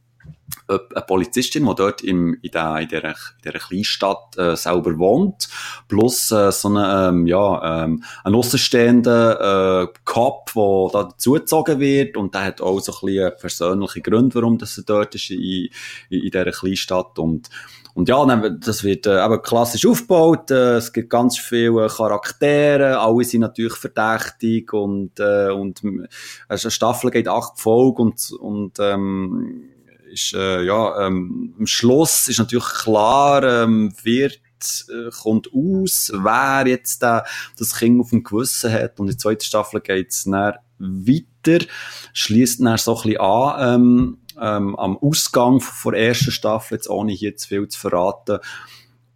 [0.68, 5.48] eine Polizistin, die dort im, in, der, in, dieser, in dieser Kleinstadt äh, selber wohnt,
[5.88, 12.16] plus äh, so eine, ähm, ja, ähm, ein außenstehender äh, Cop, der da dazugezogen wird
[12.16, 15.40] und der hat auch so ein bisschen persönliche Gründe, warum das er dort ist in,
[15.40, 15.70] in,
[16.10, 17.50] in dieser Kleinstadt und
[17.92, 20.50] und ja, das wird äh, eben klassisch aufgebaut.
[20.50, 26.06] Äh, es gibt ganz viele Charaktere, alle sind natürlich verdächtig und äh, und äh,
[26.48, 29.70] eine Staffel geht acht Folgen und und ähm,
[30.10, 34.40] ist äh, ja ähm, am Schluss ist natürlich klar, ähm, wird
[34.88, 37.24] äh, kommt aus, wer jetzt da
[37.58, 39.00] das Kind auf dem Gewissen hat.
[39.00, 41.64] Und in der zweiten Staffel geht's dann weiter,
[42.12, 46.88] schließt dann so ein bisschen an ähm, ähm, am Ausgang von der ersten Staffel, jetzt
[46.88, 48.38] ohne hier zu viel zu verraten.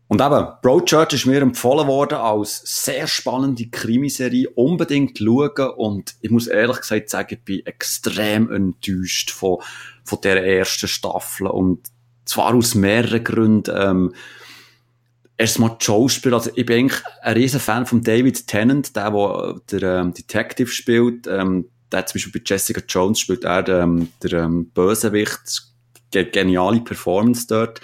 [0.06, 5.70] Und eben, Broadchurch ist mir empfohlen worden als sehr spannende Krimiserie, unbedingt schauen.
[5.76, 9.62] Und ich muss ehrlich gesagt sagen, ich bin extrem enttäuscht von,
[10.04, 11.88] von der ersten Staffel und
[12.24, 13.74] zwar aus mehreren Gründen.
[13.76, 14.14] Ähm,
[15.36, 19.10] erstmal die Schauspieler, also ich bin eigentlich ein riesen Fan von David Tennant, der,
[19.70, 24.08] der der ähm, Detective spielt, ähm, der zum Beispiel bei Jessica Jones spielt er ähm,
[24.22, 25.62] der ähm, Bösewicht,
[26.10, 27.80] geniale Performance dort.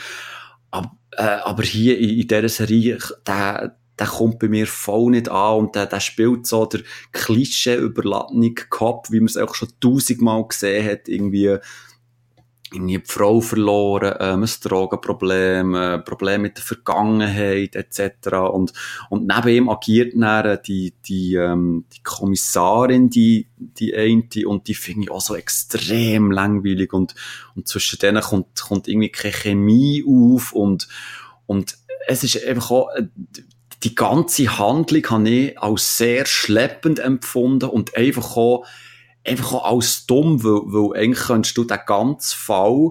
[0.71, 5.29] Aber, äh, aber hier in, in dieser Serie, der, der kommt bei mir voll nicht
[5.29, 9.69] an und der, der spielt so der Klischee überladene Cop, wie man es auch schon
[9.81, 11.59] tausendmal gesehen hat, irgendwie
[12.73, 18.35] irgendwie die Frau verloren, ähm, ein Drogenproblem, äh, Problem mit der Vergangenheit etc.
[18.53, 18.73] Und,
[19.09, 24.75] und neben ihm agiert dann die, die, ähm, die Kommissarin, die, die eine, und die
[24.75, 27.15] finde ich auch so extrem langweilig und,
[27.57, 30.89] und zwischen denen kommt, kommt irgendwie keine Chemie auf und,
[31.47, 33.07] und es ist einfach auch, äh,
[33.83, 38.67] die ganze Handlung habe ich als sehr schleppend empfunden und einfach auch
[39.25, 42.91] einfach auch als dumm, weil, weil eigentlich könntest du den ganzen Fall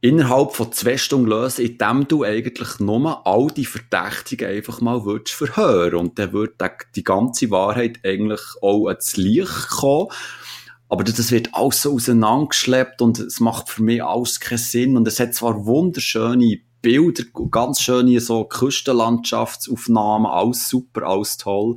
[0.00, 5.34] innerhalb von zwei Stunden lösen, indem du eigentlich nur all die Verdächtigen einfach mal würdest
[5.34, 5.94] verhören.
[5.94, 10.08] Und dann würde die ganze Wahrheit eigentlich auch ans Licht kommen.
[10.88, 14.96] Aber das wird alles so auseinandergeschleppt und es macht für mich alles keinen Sinn.
[14.96, 21.74] Und es hat zwar wunderschöne Bilder, ganz schöne so Küstenlandschaftsaufnahmen, alles super, alles toll.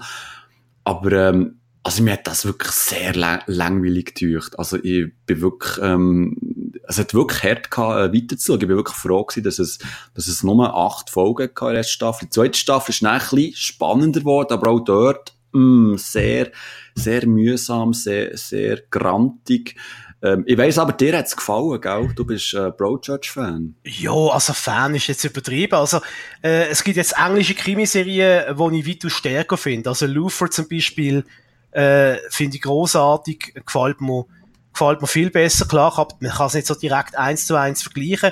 [0.84, 4.58] Aber ähm, also mir hat das wirklich sehr lang langweilig gedacht.
[4.60, 8.62] Also ich bin wirklich, ähm, es hat wirklich hart gehabt, äh, weiterzuschauen.
[8.62, 9.80] Ich bin wirklich froh gewesen, dass es,
[10.14, 12.26] dass es nur acht Folgen in der ersten Staffel.
[12.26, 16.52] Die zweite Staffel ist dann ein bisschen spannender geworden, aber auch dort, mh, mm, sehr,
[16.94, 19.76] sehr mühsam, sehr, sehr grantig.
[20.24, 22.12] Ähm, ich weiss aber, dir hat's gefallen, gell?
[22.16, 23.76] Du bist äh, Broadchurch-Fan.
[23.84, 25.74] Ja, also Fan ist jetzt übertrieben.
[25.74, 26.00] Also,
[26.44, 29.90] äh, es gibt jetzt englische Krimiserien, die ich weitaus stärker finde.
[29.90, 31.26] Also Luther zum Beispiel,
[31.72, 34.26] äh, finde ich großartig, gefällt mir,
[34.74, 35.66] gefällt mir viel besser.
[35.66, 38.32] Klar, man kann es nicht so direkt eins zu eins vergleichen.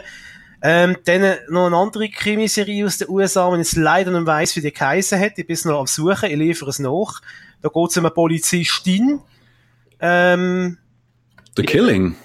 [0.62, 4.62] Ähm, dann noch eine andere Krimiserie aus den USA, wenn ich leider nicht weiss, wie
[4.62, 5.38] die geheißen hat.
[5.38, 7.22] Ich bin noch am Suchen, ich liefere es nach.
[7.62, 9.22] Da geht es um eine Polizistin.
[10.02, 10.78] Ähm,
[11.56, 12.16] The Killing?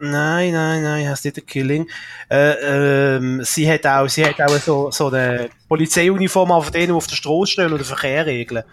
[0.00, 1.88] Nein, nein, nein, heißt nicht The Killing.
[2.28, 6.92] Äh, ähm, sie hat auch, sie hat auch so, so eine Polizeiuniform auf denen, die
[6.92, 8.64] auf der Straße stehen den Verkehr regeln.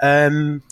[0.00, 0.62] Ähm,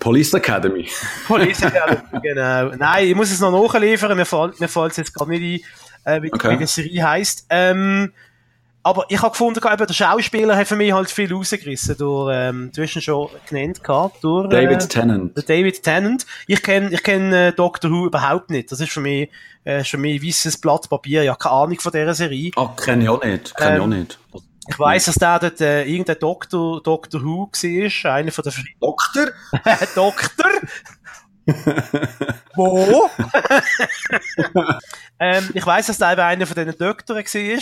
[0.00, 0.88] Police Academy.
[1.26, 2.70] Police Academy, genau.
[2.76, 5.64] Nein, ich muss es noch nachliefern, mir fällt, mir fällt es jetzt gar nicht
[6.04, 6.52] ein, äh, wie, okay.
[6.52, 7.46] wie die Serie heisst.
[7.50, 8.12] Ähm,
[8.86, 12.70] aber ich habe gefunden, eben, der Schauspieler hat für mich halt viel rausgerissen, durch, ähm,
[12.74, 15.36] du hast ihn schon genannt, gehabt, durch, äh, David Tennant.
[15.36, 16.26] Der David Tennant.
[16.46, 18.70] Ich kenne, ich kenne äh, Doctor Who überhaupt nicht.
[18.70, 19.30] Das ist für mich,
[19.64, 21.22] äh, für mich weißes Blatt Papier.
[21.22, 22.50] Ich habe keine Ahnung von dieser Serie.
[22.56, 24.18] Ah, kenne ich auch nicht, kenne ähm, ich auch nicht.
[24.66, 28.52] Ich weiss, dass der dort äh, irgendein Doktor, Doctor Who war, einer von der...
[28.80, 29.26] Doktor?
[29.94, 30.50] Doktor?
[32.54, 33.10] Wo?
[35.18, 37.60] ähm, ich weiss, dass der einer von diesen Doktoren war.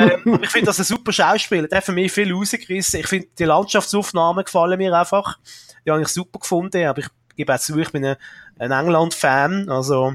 [0.00, 1.68] ähm, ich finde das ein super Schauspieler.
[1.68, 3.00] Der hat für mich viel rausgerissen.
[3.00, 5.38] Ich finde, die Landschaftsaufnahmen gefallen mir einfach.
[5.84, 8.16] Die habe ich super gefunden, aber ich gebe auch zu, ich bin ein,
[8.58, 9.68] ein England-Fan.
[9.68, 10.14] Also,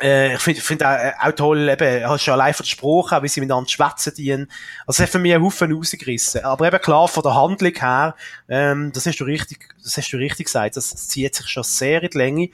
[0.00, 3.40] äh, ich finde find auch, äh, auch toll, eben, hast schon allein versprochen, wie sie
[3.40, 4.50] miteinander schwätzen dienen.
[4.86, 6.44] Also, es hat für mich einen Haufen rausgerissen.
[6.44, 8.14] Aber eben klar, von der Handlung her,
[8.48, 12.02] ähm, das hast du richtig, das hast du richtig gesagt, das, zieht sich schon sehr
[12.02, 12.50] in die Länge.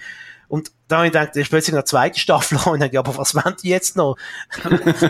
[0.48, 3.16] Und da habe ich gedacht, ist plötzlich eine zweite Staffel und ich dachte, ja, aber
[3.16, 4.16] was wollen die jetzt noch?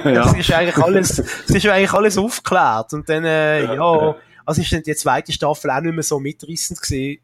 [0.04, 2.92] Das ist eigentlich alles, das ist eigentlich alles aufgeklärt.
[2.92, 4.16] Und dann, äh, ja, ja,
[4.46, 7.20] also ist dann die zweite Staffel auch nicht mehr so mitreißend gewesen.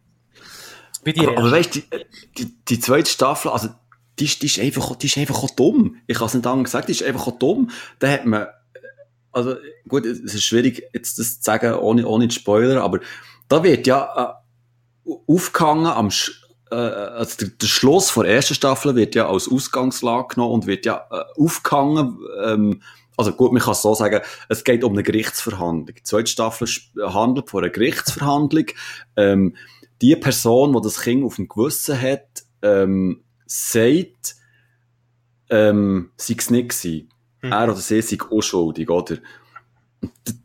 [1.04, 3.68] Wie die aber, aber weißt du, die, die, die zweite Staffel, also,
[4.20, 5.96] die ist, die ist einfach, die ist einfach auch dumm.
[6.06, 7.70] Ich habe es nicht anders gesagt, die ist einfach auch dumm.
[7.98, 8.46] Da hat man,
[9.32, 13.00] also, gut, es ist schwierig, jetzt das zu sagen, ohne, ohne Spoiler, aber
[13.48, 14.36] da wird ja,
[15.06, 16.10] äh, aufgehangen am,
[16.70, 20.86] äh, also der, der Schluss der ersten Staffel wird ja als Ausgangslage genommen und wird
[20.86, 22.82] ja äh, aufgehangen, ähm,
[23.16, 25.96] also gut, man kann es so sagen, es geht um eine Gerichtsverhandlung.
[25.96, 26.68] Die zweite Staffel
[27.02, 28.66] handelt von einer Gerichtsverhandlung.
[29.16, 29.56] Ähm,
[30.00, 34.36] die Person, die das Kind auf dem Gewissen hat, ähm, sagt,
[35.50, 37.08] ähm, sei es nicht gewesen.
[37.42, 37.52] Mhm.
[37.52, 39.18] Er oder sie sei unschuldig, oder?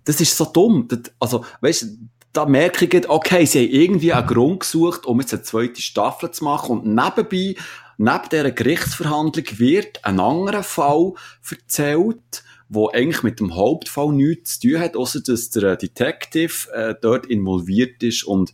[0.05, 0.87] Das ist so dumm.
[0.87, 1.97] Das, also, weißt
[2.33, 6.31] da merke ich, okay, sie haben irgendwie einen Grund gesucht, um jetzt eine zweite Staffel
[6.31, 7.55] zu machen und nebenbei,
[7.97, 11.13] neben dieser Gerichtsverhandlung wird ein anderer Fall
[11.49, 16.95] erzählt, wo eigentlich mit dem Hauptfall nichts zu tun hat, außer dass der Detective äh,
[16.99, 18.51] dort involviert ist und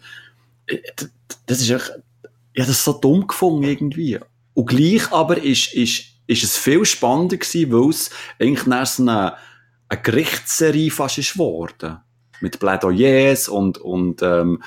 [0.68, 0.80] äh,
[1.46, 1.94] das ist echt,
[2.54, 4.20] ja, das ist so dumm gefunden irgendwie.
[4.60, 9.04] Und gleich aber ist, ist, ist es viel spannender gewesen, weil es eigentlich nach so
[9.04, 9.36] eine,
[9.88, 12.00] eine Gerichtsserie fast ist geworden
[12.42, 14.62] mit Plädoyers und, und, ähm,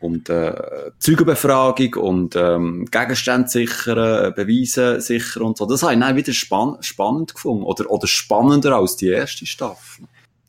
[0.00, 5.64] und äh, Zeugenbefragung und ähm, Gegenstände sichern, Beweise sichern und so.
[5.64, 7.64] Das habe ich dann wieder spann spannend gefunden.
[7.64, 10.04] Oder, oder spannender als die erste Staffel.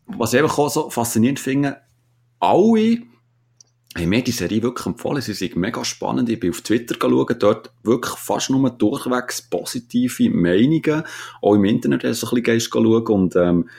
[0.08, 1.78] Was ich einfach auch so faszinierend finde,
[2.42, 2.98] alle
[3.98, 5.22] haben mir die Serie wirklich empfohlen.
[5.22, 6.30] Sie sind mega spannend.
[6.30, 11.04] Ich bin auf Twitter schauen, dort wirklich fast nur durchwegs positive Meinungen.
[11.42, 13.70] Auch im Internet hast du ein bisschen schauen und ähm,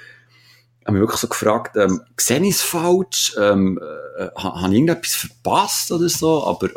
[0.85, 3.37] habe mich wirklich so gefragt, ähm, sehe ich es falsch?
[3.39, 3.79] Ähm,
[4.19, 6.45] äh, habe ich irgendetwas verpasst oder so?
[6.45, 6.71] Aber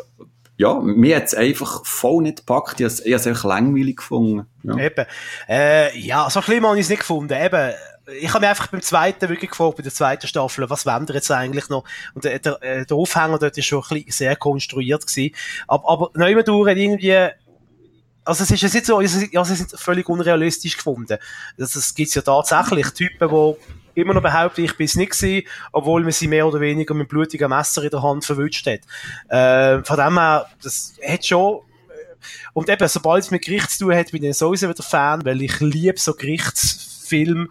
[0.58, 2.80] ja, mir hat es einfach voll nicht gepackt.
[2.80, 4.46] Ich habe es einfach langweilig gefunden.
[4.64, 4.78] Ja.
[4.78, 5.06] Eben.
[5.48, 7.34] Äh, ja, so schlimm habe ich es nicht gefunden.
[7.34, 7.74] Eben,
[8.20, 11.16] ich habe mich einfach beim zweiten wirklich gefragt, bei der zweiten Staffel, was wollen wir
[11.16, 11.84] jetzt eigentlich noch?
[12.14, 15.36] Und der, der, äh, der Aufhänger dort ist schon ein bisschen sehr konstruiert gewesen.
[15.68, 17.30] Aber, aber durch hat irgendwie
[18.24, 21.18] also es ist jetzt so, also es ist völlig unrealistisch gefunden.
[21.58, 22.90] Das, das gibt's ja tatsächlich.
[22.92, 26.60] Typen, die immer noch behaupten, ich bin es nicht gewesen, obwohl man sie mehr oder
[26.60, 28.82] weniger mit blutigen Messer in der Hand verwünscht hat.
[29.30, 31.62] Äh, von dem her, das hat schon äh,
[32.54, 35.42] und eben, sobald es mit Gericht zu tun hat, bin ich sowieso wieder Fan, weil
[35.42, 37.48] ich liebe so Gerichtsfilme,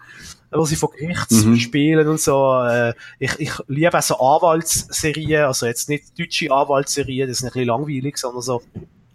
[0.51, 2.13] wo sie von Gerichtsspielen mhm.
[2.13, 2.63] und so.
[2.65, 7.53] Äh, ich, ich liebe auch so Anwaltsserien, also jetzt nicht deutsche Anwaltsserien, das ist ein
[7.53, 8.63] bisschen langweilig, sondern so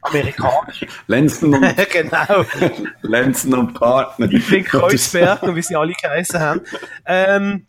[0.02, 0.86] amerikanisch.
[1.08, 2.46] Lenzen und, genau.
[3.02, 4.32] Lenzen und Partner.
[4.32, 6.62] Ich bin Kreuzberg und wie sie alle geheißen haben.
[7.06, 7.68] Ähm,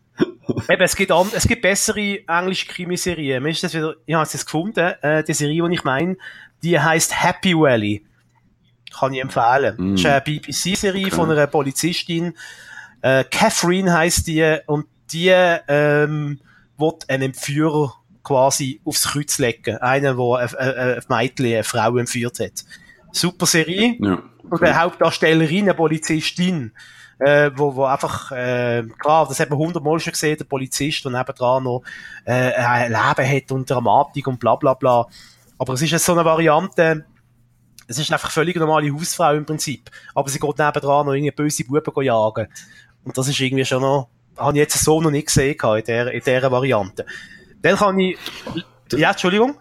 [0.68, 3.42] Eben, es gibt, an, es gibt bessere englische Krimiserien.
[3.42, 6.16] Mir ist das wieder, ich habe es jetzt gefunden, äh, die Serie, die ich meine,
[6.62, 8.04] die heißt Happy Valley.
[8.96, 9.74] Kann ich empfehlen.
[9.76, 9.90] Mm.
[9.92, 11.14] Das ist eine BBC-Serie okay.
[11.14, 12.34] von einer Polizistin.
[13.06, 16.40] Äh, Catherine heißt die und die ähm,
[16.76, 19.76] wird einen Entführer quasi aufs Kreuz legen.
[19.76, 22.64] Einer, der ein, Mädchen, eine Frau entführt hat.
[23.12, 23.94] Super Serie.
[24.00, 24.24] Ja, okay.
[24.50, 26.72] Und die Hauptdarstellerin, eine Polizistin,
[27.20, 31.12] äh, wo, wo einfach, äh, klar, das hat man hundertmal schon gesehen, der Polizist, der
[31.12, 31.82] nebendran noch
[32.24, 35.06] äh, ein Leben hat und Dramatik und bla bla bla.
[35.58, 37.04] Aber es ist jetzt so eine Variante,
[37.88, 39.90] es ist einfach völlig normale Hausfrau im Prinzip.
[40.14, 42.48] Aber sie geht nebendran noch irgendwie böse Buben jagen.
[43.06, 46.12] Und das ist irgendwie schon noch, habe ich jetzt so noch nicht gesehen in der,
[46.12, 47.06] in dieser Variante.
[47.62, 48.18] Dann kann ich,
[48.92, 49.58] ja, Entschuldigung.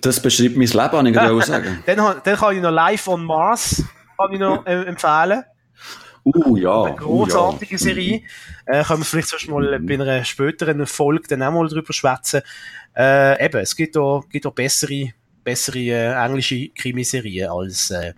[0.00, 1.82] Das beschreibt mein Leben, habe ich gerade sagen.
[1.86, 3.82] dann, dann kann ich noch Live on Mars
[4.16, 5.42] kann ich noch äh, empfehlen.
[6.24, 6.84] Uh, ja.
[6.84, 7.84] Eine großartige uh, ja.
[7.84, 8.22] Serie.
[8.66, 12.42] Äh, können wir vielleicht sonst mal bei einer späteren Folge dann auch mal drüber schwätzen.
[12.96, 15.10] Äh, eben, es gibt auch, gibt auch bessere,
[15.42, 18.14] bessere äh, englische Krimiserien als, äh,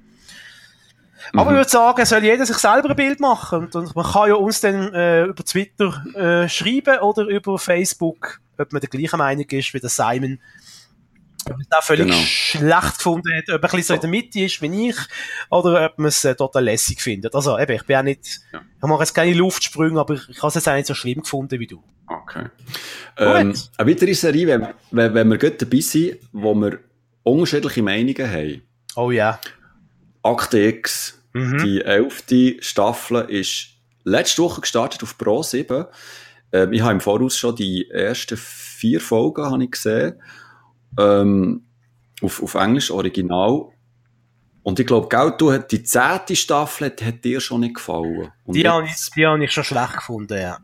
[1.32, 1.38] mhm.
[1.38, 3.68] aber ich würde sagen, soll jeder sich selber ein Bild machen.
[3.72, 8.72] Und, man kann ja uns dann äh, über Twitter äh, schreiben oder über Facebook ob
[8.72, 10.40] man der gleichen Meinung ist wie der Simon.
[11.48, 12.18] Ob man es auch völlig genau.
[12.18, 14.96] schlecht gefunden hat, ob er ein bisschen so in der Mitte ist wie ich,
[15.48, 17.34] oder ob man es äh, total lässig findet.
[17.36, 18.62] Also eben, ich bin auch nicht, ja.
[18.76, 21.60] ich mache jetzt keine Luftsprünge, aber ich habe es jetzt auch nicht so schlimm gefunden
[21.60, 21.82] wie du.
[22.08, 22.46] Okay.
[23.16, 26.80] Ähm, eine weitere Serie, wenn, wenn, wenn wir gut dabei sind, wo wir
[27.22, 28.62] unterschiedliche Meinungen haben.
[28.96, 29.38] Oh ja.
[30.26, 31.58] Akte X, mhm.
[31.58, 33.68] die elfte Staffel ist
[34.04, 35.86] letzte Woche gestartet auf Pro 7.
[36.52, 40.20] Ähm, ich habe im Voraus schon die ersten vier Folgen habe ich gesehen.
[40.98, 41.66] Ähm,
[42.22, 43.66] auf, auf Englisch, Original.
[44.62, 48.32] Und ich glaube, gell, du, die zehnte Staffel hat, hat dir schon nicht gefallen.
[48.44, 50.58] Und die, habe ich, die habe ich schon schlecht gefunden, ja.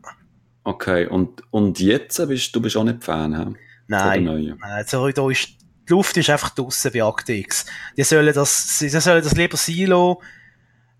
[0.65, 3.53] Okay, und, und jetzt bist du bist auch nicht Fan, he?
[3.87, 5.49] Nein, nein also, da ist,
[5.87, 7.65] die Luft ist einfach draussen bei Akte X.
[7.97, 10.21] Die sollen das, die sollen das lieber Silo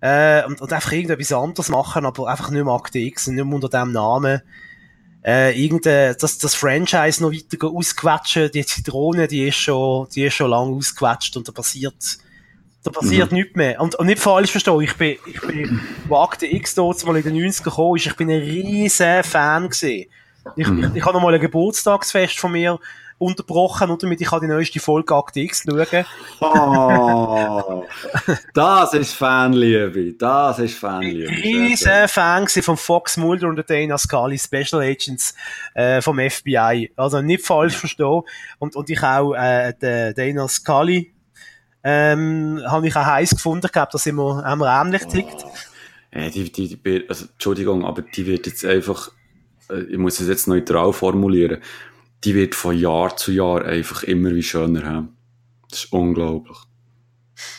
[0.01, 3.45] äh, und, und einfach irgendetwas anderes machen, aber einfach nicht mehr Akte X und nicht
[3.45, 4.41] mehr unter dem Namen
[5.25, 10.33] äh, irgendein, das, das Franchise noch weiter ausquetschen, die Zitrone, die ist schon, die ist
[10.33, 11.95] schon lang ausquetscht und da passiert,
[12.83, 13.37] da passiert mhm.
[13.37, 13.79] nichts mehr.
[13.79, 17.23] Und, und nicht falsch verstehen, ich bin, ich bin, wo Akte X dort mal in
[17.23, 20.09] den 90 gekommen ist, ich bin ein riesen Fan gewesen
[20.57, 20.83] Ich, mhm.
[20.83, 22.77] ich, ich habe noch mal ein Geburtstagsfest von mir
[23.23, 26.05] unterbrochen und damit ich die neueste Folge Akte X schauen.
[26.39, 27.83] Oh,
[28.53, 30.13] das ist Fanliebe.
[30.13, 31.29] Das ist Fanliebe.
[31.29, 35.33] War Fan von Fox Mulder und Dana Scully, Special Agents
[35.73, 36.91] äh, vom FBI.
[36.95, 38.21] Also nicht falsch verstehen.
[38.59, 41.13] Und, und ich auch äh, den Dana Scully
[41.83, 45.45] ähm, habe ich auch heiß gefunden gehabt, dass immer am ähnlich tickt.
[45.45, 45.53] Oh.
[46.11, 49.11] Äh, die, die, die, also, Entschuldigung, aber die wird jetzt einfach,
[49.69, 51.61] äh, ich muss es jetzt neutral formulieren,
[52.23, 55.17] die wird von Jahr zu Jahr einfach immer wie schöner haben.
[55.69, 56.57] Das ist unglaublich.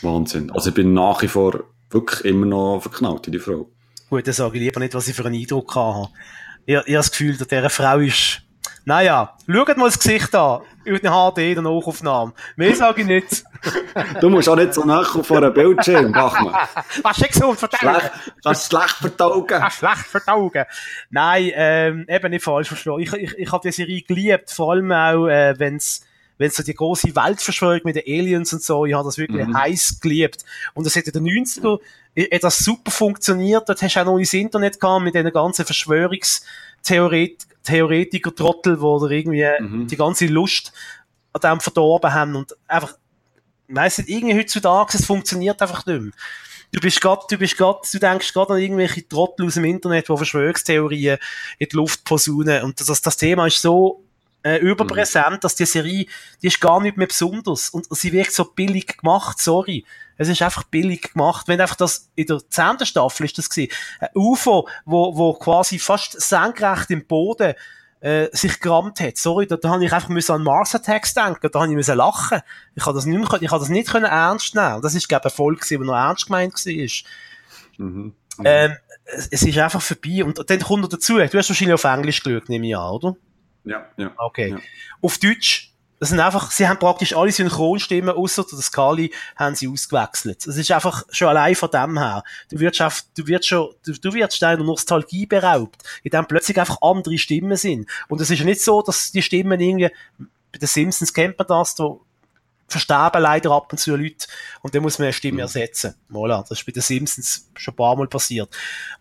[0.03, 0.51] Wahnsinn.
[0.51, 3.71] Also ich bin nach wie vor wirklich immer noch verknallt in die Frau.
[4.09, 6.09] Gut, dann sage ich lieber nicht, was ich für einen Eindruck habe.
[6.67, 8.44] Ich, ich habe das Gefühl, dass dieser Frau ist
[8.85, 10.61] naja, schaut mal das Gesicht an.
[10.85, 12.35] In der HD, der Nachaufnahme.
[12.57, 13.45] Mehr sage ich nicht.
[14.21, 16.69] Du musst auch nicht so nachher vor einem Bildschirm, mach mal.
[17.03, 18.11] Was ist gesund vertaugen?
[18.43, 19.61] Das ist schlecht vertaugen.
[19.61, 20.65] Das ist schlecht vertaugen.
[21.09, 22.99] Nein, ähm, eben nicht falsch verstehen.
[22.99, 26.05] Ich, ich, ich habe die Serie geliebt, vor allem auch, äh, wenn's
[26.37, 29.57] wenn so die große Weltverschwörung mit den Aliens und so, ich habe das wirklich mhm.
[29.57, 30.45] heiß geliebt.
[30.75, 31.79] Und das hat in den 90er
[32.17, 33.69] hat das super funktioniert.
[33.69, 35.65] Dort hast du auch noch ins Internet gehabt mit diesen ganzen
[36.85, 39.87] Verschwörungstheoret Theoretiker-Trottel, wo da irgendwie mhm.
[39.87, 40.73] die ganze Lust
[41.33, 42.97] an dem verdorben haben und einfach,
[43.69, 46.13] weiss nicht, irgendwie heutzutage, es funktioniert einfach nicht mehr.
[46.73, 50.09] Du bist grad, du bist grad, du denkst gerade an irgendwelche Trottel aus dem Internet,
[50.09, 51.19] die Verschwörungstheorien
[51.59, 52.65] in die Luft posaunen.
[52.65, 54.03] Und das, das Thema ist so
[54.43, 55.41] äh, überpräsent, mhm.
[55.41, 56.07] dass die Serie,
[56.43, 57.71] die ist gar nicht mehr besonders.
[57.71, 59.85] Und sie wirkt so billig gemacht, sorry.
[60.17, 61.49] Es ist einfach billig gemacht.
[61.49, 65.79] Wenn einfach das, in der zehnten Staffel ist das gewesen, ein UFO, wo, wo quasi
[65.79, 67.55] fast senkrecht im Boden,
[68.01, 69.17] äh, sich gerammt hat.
[69.17, 71.97] Sorry, da, da habe ich einfach müssen an Mars Attacks denken, da habe ich müssen
[71.97, 72.43] lachen.
[72.75, 74.83] Ich habe das nicht mehr, ich habe das nicht können ernst nehmen.
[74.83, 77.87] Das ist, glaube ich, ein Volk gewesen, der noch ernst gemeint war.
[77.87, 78.15] Mhm.
[78.37, 78.45] Mhm.
[78.45, 80.23] Ähm, es, es ist einfach vorbei.
[80.23, 83.17] Und dann kommt noch dazu, du hast wahrscheinlich auf Englisch geschaut, nehme ich an, oder?
[83.65, 84.13] Ja, ja.
[84.19, 84.51] Okay.
[84.51, 84.59] Ja.
[85.01, 89.69] Auf Deutsch, das sind einfach, sie haben praktisch alle Synchronstimmen, außer der Skali, haben sie
[89.69, 90.47] ausgewechselt.
[90.47, 92.23] Das ist einfach schon allein von dem her.
[92.51, 96.59] Du wirst einfach, du wirst schon, du, du wirst deiner Nostalgie beraubt, in dem plötzlich
[96.59, 97.89] einfach andere Stimmen sind.
[98.09, 99.91] Und es ist ja nicht so, dass die Stimmen irgendwie,
[100.53, 101.97] bei den Simpsons kennt man das, da
[102.67, 104.27] versterben leider ab und zu Leute
[104.63, 105.41] und dann muss man eine Stimme mhm.
[105.41, 105.95] ersetzen.
[106.11, 108.49] Voilà, das ist bei den Simpsons schon ein paar Mal passiert.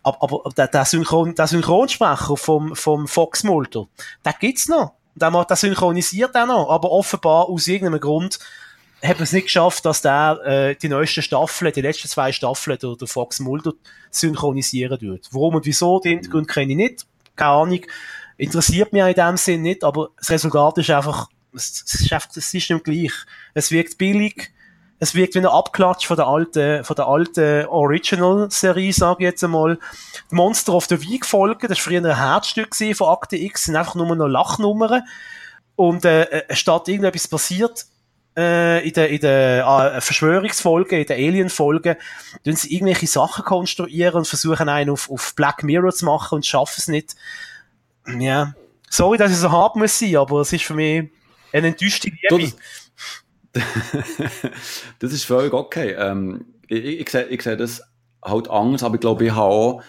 [0.02, 3.88] Aber, aber der, der, Synchron, der Synchronsprecher vom, vom Fox Mulder,
[4.24, 4.94] der gibt's noch.
[5.14, 8.38] Der, macht, der synchronisiert auch noch, aber offenbar aus irgendeinem Grund
[9.02, 12.78] hat man es nicht geschafft, dass der äh, die neuesten Staffeln, die letzten zwei Staffeln
[12.80, 13.72] der, der Fox Mulder
[14.10, 15.28] synchronisieren tut.
[15.30, 17.80] Warum und wieso, den Hintergrund kenne ich nicht, keine Ahnung.
[18.36, 22.30] Interessiert mich in dem Sinn nicht, aber das Resultat ist einfach es, es ist einfach
[22.34, 23.12] das System gleich.
[23.54, 24.52] Es wirkt billig,
[24.98, 29.44] es wirkt wie ein Abklatsch von der alten, von der alten Original-Serie, sage ich jetzt
[29.44, 29.78] einmal.
[30.30, 33.76] Die Monster of the Week Folge, das war früher ein Herzstück von Akte X, sind
[33.76, 35.02] einfach nur noch Lachnummern.
[35.76, 37.86] Und, äh, äh, statt irgendetwas passiert,
[38.36, 41.98] äh, in der, in der äh, Verschwörungsfolge, in der Alien-Folge,
[42.44, 46.46] tun sie irgendwelche Sachen konstruieren und versuchen einen auf, auf Black Mirror zu machen und
[46.46, 47.16] schaffen es nicht.
[48.18, 48.54] Ja.
[48.90, 51.10] Sorry, dass ich so hart muss sein, aber es ist für mich,
[51.52, 52.52] eine enttäuschte Liebe.
[54.98, 55.94] das ist völlig okay.
[55.98, 57.82] Ähm, ich, ich, ich, sehe, ich sehe das
[58.22, 59.82] halt anders, aber ich glaube, ich habe auch,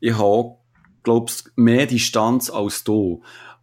[0.00, 0.58] ich habe auch,
[1.02, 3.22] glaubst, mehr Distanz als du.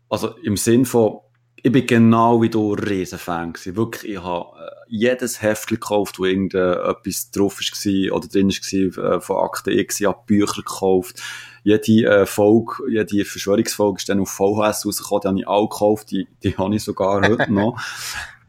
[0.09, 1.19] Also im Sinn von,
[1.61, 3.75] ich bin genau wie du ein Riesenfan gewesen.
[3.75, 9.21] Wirklich, ich habe äh, jedes Heft gekauft, wo irgendetwas drauf war oder drin war äh,
[9.21, 9.99] von Akte X.
[9.99, 11.21] Ich habe Bücher gekauft.
[11.63, 15.21] Jede äh, Folge, jede Verschwörungsfolge ist dann auf VHS rausgekommen.
[15.21, 16.11] Die habe ich auch gekauft.
[16.11, 17.79] Die, die habe ich sogar heute noch.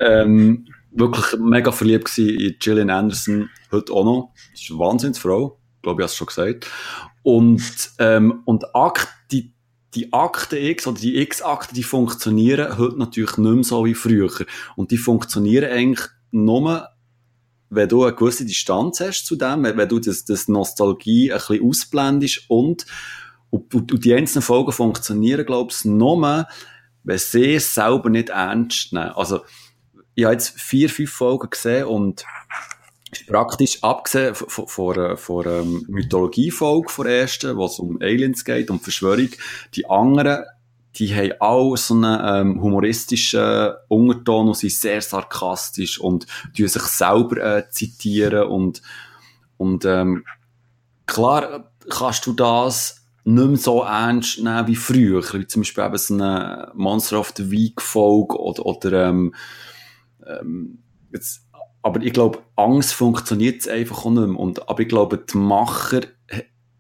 [0.03, 3.49] Ähm, wirklich mega verliebt gewesen in Gillian Anderson.
[3.71, 4.33] Heute auch noch.
[4.53, 5.59] Das ist eine Wahnsinnsfrau.
[5.77, 6.67] Ich glaube, ich habe es schon gesagt.
[7.23, 9.53] Und, ähm, und Akte, die
[9.95, 14.31] die Akte X oder die X-Akte, die funktionieren heute natürlich nicht mehr so wie früher.
[14.77, 16.89] Und die funktionieren eigentlich nur,
[17.71, 21.67] wenn du eine gewisse Distanz hast zu dem, wenn du das, das Nostalgie ein bisschen
[21.67, 22.87] ausblendest und,
[23.51, 26.47] und, und die einzelnen Folgen funktionieren, glaube ich, nur,
[27.03, 29.11] wenn sie es selber nicht ernst nehmen.
[29.11, 29.41] Also,
[30.21, 32.25] ich habe jetzt vier, fünf Folgen gesehen und
[33.27, 38.71] praktisch abgesehen von, von, von einer ähm, Mythologie-Folge von ersten, wo es um Aliens geht,
[38.71, 39.31] um Verschwörung,
[39.75, 40.45] die anderen,
[40.97, 42.21] die haben auch so einen
[42.55, 48.83] ähm, humoristischen Unterton und sind sehr sarkastisch und die sich selber äh, zitieren und,
[49.57, 50.25] und ähm,
[51.07, 55.99] klar kannst du das nicht mehr so ernst nehmen wie früher, wie zum Beispiel eben
[55.99, 59.35] so eine Monster of the Week Folge oder, oder ähm,
[60.27, 61.47] ähm, jetzt
[61.83, 64.39] aber ich glaube, Angst funktioniert einfach auch nicht mehr.
[64.39, 66.03] Und, aber ich glaube, die Macher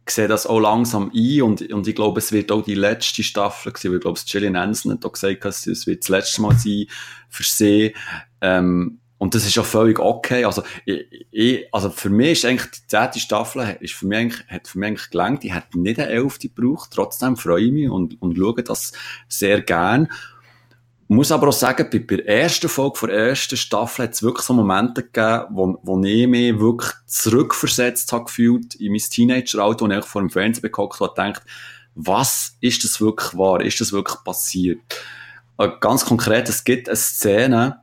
[0.09, 3.72] sehe das auch langsam ein und, und ich glaube, es wird auch die letzte Staffel
[3.76, 6.86] sein, weil ich glaube, Gillian Anderson hat auch gesagt, es wird das letzte Mal sein
[7.28, 7.95] für sie.
[8.41, 10.45] Ähm, und das ist auch völlig okay.
[10.45, 14.66] Also, ich, ich, also für mich ist eigentlich die zehnte Staffel ist für mich hat
[14.66, 15.45] für mich eigentlich gelangt.
[15.45, 16.91] Ich hätte nicht eine elfte gebraucht.
[16.95, 18.93] Trotzdem freue ich mich und, und schaue das
[19.28, 20.09] sehr gern.
[21.12, 24.46] Muss aber auch sagen, bei, bei der ersten Folge der ersten Staffel hat es wirklich
[24.46, 29.90] so Momente gegeben, wo, wo ich mich wirklich zurückversetzt habe gefühlt in mein Teenager-Alter, wo
[29.90, 31.42] ich vor dem Fernsehen bekommen habe und gedacht,
[31.96, 33.61] was ist das wirklich wahr?
[33.61, 34.78] Ist das wirklich passiert?
[35.58, 37.80] Äh, ganz konkret, es gibt eine Szene,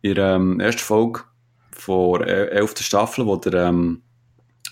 [0.00, 1.20] in der ähm, ersten Folge
[1.70, 4.00] von der elften Staffel, wo der, ähm,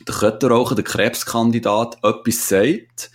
[0.08, 3.10] der Kötterraucher, der Krebskandidat, etwas sagt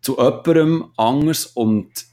[0.00, 2.09] zu jemandem anders und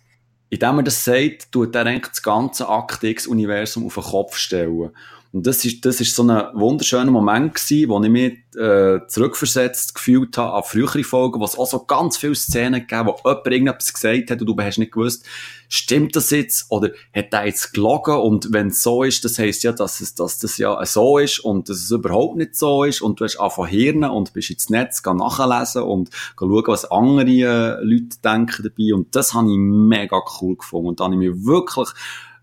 [0.49, 4.91] indem er das sagt, tut er eigentlich das ganze Akte X-Universum auf den Kopf stellen.
[5.37, 9.93] Und das ist, das ist so ein wunderschöner Moment gewesen, wo ich mich äh, zurückversetzt
[9.93, 13.45] gefühlt habe an frühere Folgen, wo es auch so ganz viele Szenen gegeben, wo jemand
[13.45, 15.27] irgendetwas gesagt hat und du hast nicht gewusst,
[15.69, 18.15] stimmt das jetzt oder hat der jetzt gelogen?
[18.15, 21.39] Und wenn es so ist, das heisst ja, dass, es, dass das ja so ist
[21.39, 23.03] und dass es überhaupt nicht so ist.
[23.03, 27.83] Und du hast angefangen hirnen und bist ins Netz nachlesen und schauen, was andere äh,
[27.83, 28.95] Leute denken dabei.
[28.95, 30.87] Und das habe ich mega cool gefunden.
[30.87, 31.89] Und da habe ich mich wirklich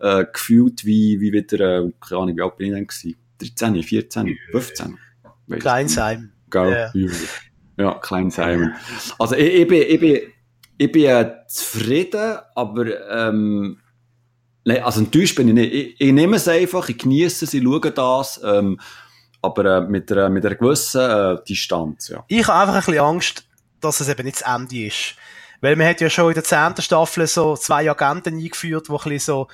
[0.05, 3.17] äh, gefühlt wie, wie wieder, äh, keine Ahnung, wie alt bin ich denn gewesen?
[3.41, 4.99] 13, 14, 15?
[5.59, 6.33] Klein sein.
[6.51, 6.91] Gell?
[6.95, 7.11] Yeah.
[7.77, 8.75] Ja, Klein Simon.
[9.19, 10.21] Also ich, ich bin, ich bin,
[10.77, 13.81] ich bin äh, zufrieden, aber ähm,
[14.65, 15.73] nein, also enttäuscht bin ich nicht.
[15.73, 18.79] Ich, ich nehme es einfach, ich genieße es, ich schaue das, ähm,
[19.43, 22.09] aber äh, mit, einer, mit einer gewissen äh, Distanz.
[22.09, 22.25] Ja.
[22.29, 23.49] Ich habe einfach ein bisschen Angst,
[23.81, 25.17] dass es eben nicht das Ende ist.
[25.61, 28.97] Weil man hat ja schon in der zehnten Staffel so zwei Agenten eingeführt, die ein
[28.99, 29.49] bisschen so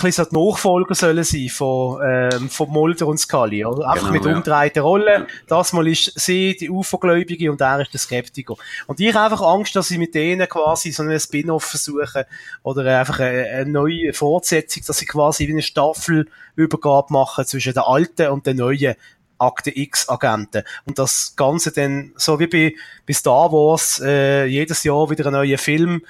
[0.00, 3.88] bisschen so die Nachfolger sollen sein von, ähm, von Mulder und Scully, oder?
[3.88, 4.36] Einfach genau, mit ja.
[4.36, 5.26] umdrehten Rollen.
[5.48, 8.54] Das mal ist sie die Ufergläubige und er ist der Skeptiker.
[8.86, 12.24] Und ich habe einfach Angst, dass sie mit denen quasi so einen Spin-off versuchen
[12.62, 17.86] oder einfach eine, eine, neue Fortsetzung, dass sie quasi wie eine Staffelübergabe machen zwischen der
[17.86, 18.94] alten und der neuen
[19.36, 20.62] Akte X Agenten.
[20.86, 22.74] Und das Ganze dann, so wie bei,
[23.06, 26.02] bei Star Wars, äh, jedes Jahr wieder ein neuer Film,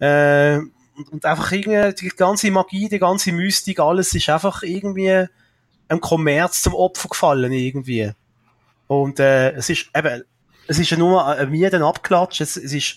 [0.00, 0.58] äh,
[0.96, 5.26] und, und einfach irgendwie die ganze Magie, die ganze Mystik, alles ist einfach irgendwie
[5.88, 8.12] einem Kommerz zum Opfer gefallen irgendwie.
[8.86, 10.24] Und äh, es ist eben,
[10.66, 12.96] es ist ja nur ein Mieten abklatscht, es, es ist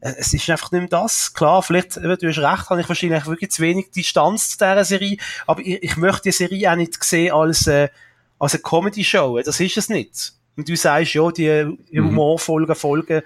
[0.00, 1.34] es ist einfach nicht mehr das.
[1.34, 5.18] Klar, vielleicht, du hast recht, habe ich wahrscheinlich wirklich zu wenig Distanz zu dieser Serie,
[5.46, 7.88] aber ich, ich möchte die Serie auch nicht sehen als, äh,
[8.38, 9.40] als eine Comedy-Show.
[9.44, 10.32] Das ist es nicht.
[10.56, 12.08] Und du sagst, ja, die mhm.
[12.08, 13.22] Humorfolgen, Folgen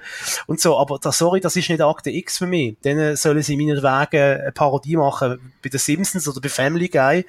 [0.47, 2.77] und so, aber das, sorry, das ist nicht Akte X für mich.
[2.83, 7.25] Dann sollen sie meinetwegen eine Parodie machen bei den Simpsons oder bei Family Guy.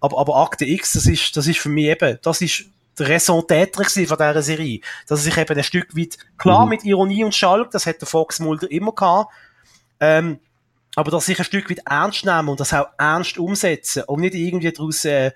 [0.00, 2.64] Aber, aber Akte X, das ist, das ist für mich eben, das ist
[2.98, 4.80] der Raison d'être von dieser Serie.
[5.06, 6.70] Dass sich eben ein Stück weit, klar mhm.
[6.70, 9.32] mit Ironie und Schalk, das hat der Fox Mulder immer gehabt,
[10.00, 10.40] ähm,
[10.94, 14.34] aber dass sich ein Stück weit ernst nehmen und das auch ernst umsetzen und nicht
[14.34, 15.32] irgendwie daraus äh,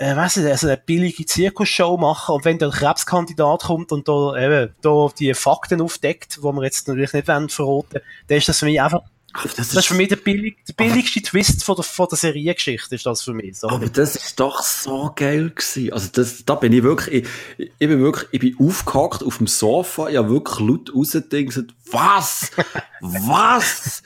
[0.00, 4.34] äh, weiss nicht, also eine billige Zirkusshow machen und wenn der Krebskandidat kommt und da
[4.34, 8.60] eben da die Fakten aufdeckt, wo wir jetzt natürlich nicht wollen verraten, dann ist das
[8.60, 11.28] für mich einfach Ach, das, das, ist für mich der, billig, der billigste Ach.
[11.28, 13.58] Twist von der, von der Seriengeschichte, ist das für mich.
[13.58, 13.68] So.
[13.68, 15.92] Aber das ist doch so geil gewesen.
[15.92, 17.26] Also das, da bin ich wirklich,
[17.58, 21.50] ich, ich bin wirklich, ich bin aufgehackt auf dem Sofa, ich habe wirklich laut rausgedingt
[21.50, 22.50] gesagt, was?
[23.00, 24.02] was?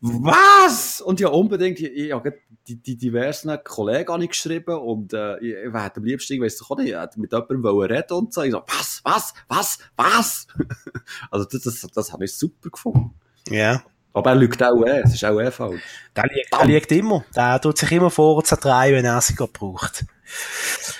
[0.00, 1.00] Was?
[1.00, 2.34] Und ja, unbedingt, ich, ich habe
[2.68, 6.94] die, die diversen Kollegen geschrieben und äh, ich, hätte am liebsten, ich weiss doch nicht,
[6.94, 8.42] ich mit jemandem reden und so.
[8.42, 10.46] Ich so, was, was, was, was?
[11.30, 13.14] also das, das, das habe ich super gefunden.
[13.48, 13.56] Ja.
[13.56, 13.82] Yeah.
[14.12, 15.80] Aber er lügt auch eh, es ist auch eh falsch.
[16.16, 17.24] Der liegt, der liegt immer.
[17.36, 20.04] Der tut sich immer vor zu drei, wenn er sie braucht.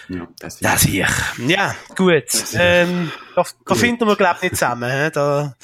[0.09, 1.07] Ja, das, das ich.
[1.47, 2.25] Ja, gut.
[2.55, 5.11] Ähm, da, da finden wir, glaube ich, nicht zusammen.
[5.13, 5.57] Da,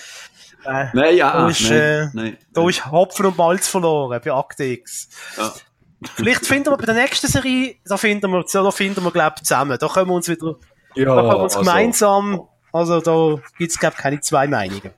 [0.65, 4.33] äh, nein, ja, da ist, nein, äh, nein, da ist Hopfen und Malz verloren bei
[4.33, 5.09] Akte X.
[5.37, 5.55] Ja.
[6.15, 9.43] Vielleicht finden wir bei der nächsten Serie, da finden wir, da finden wir, glaube ich,
[9.45, 9.79] zusammen.
[9.79, 10.57] Da können wir uns wieder,
[10.95, 14.93] ja, da können wir uns also, gemeinsam, also da gibt's, glaube ich, keine zwei Meinungen.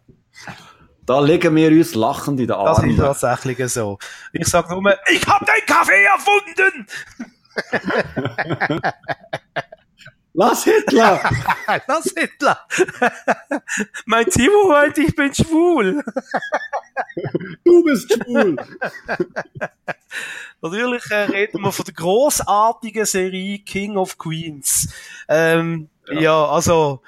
[1.04, 2.96] Da legen wir uns lachend in den Armen.
[2.96, 3.98] Das ist tatsächlich so.
[4.32, 6.86] Ich sage nur, ich habe den Kaffee erfunden!
[10.38, 11.18] Lass Hitler!
[11.86, 12.58] Lass Hitler!
[14.04, 16.04] mein Timo meint, ich bin schwul.
[17.64, 18.56] du bist schwul.
[20.62, 24.88] Natürlich äh, reden wir von der großartigen Serie King of Queens.
[25.28, 26.20] Ähm, ja.
[26.20, 26.46] ja.
[26.46, 27.02] also,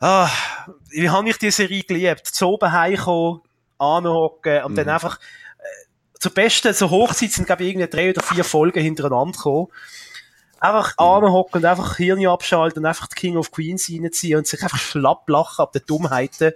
[0.00, 0.28] ah,
[0.90, 2.26] wie habe ich die Serie geliebt?
[2.26, 3.40] Zu oben heimkommen,
[3.78, 4.76] anhocken und mhm.
[4.76, 5.18] dann einfach
[5.58, 9.68] äh, zur besten, zur Hochzeit sind, glaube ich, irgendwie drei oder vier Folgen hintereinander gekommen.
[10.60, 14.62] einfach anhocken und einfach Hirn abschalten und einfach die King of Queens reinziehen und sich
[14.62, 16.52] einfach schlapp lachen ab den Dummheiten,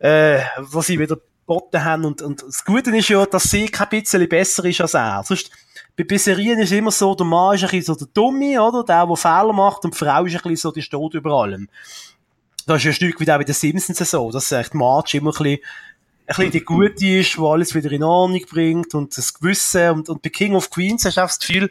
[0.00, 1.16] äh, was sie wieder
[1.50, 2.04] geboten haben.
[2.04, 5.22] Und, und das Gute ist ja, dass sie kein bisschen besser ist als er.
[5.24, 5.50] Sonst,
[5.96, 8.84] bei, bei Serien ist immer so, der Mann ist ein bisschen so der Dumme, oder?
[8.84, 11.68] Der, der Fehler macht und die Frau ist ein bisschen so, die steht über allem.
[12.66, 15.30] Das ist ja ein Stück wie auch bei den Simpsons so, dass echt Marge immer
[15.30, 15.58] ein bisschen
[16.26, 20.08] ein bisschen die Gute ist, wo alles wieder in Ordnung bringt und das Gewissen und,
[20.08, 21.68] und bei King of Queens hast du auch das Gefühl,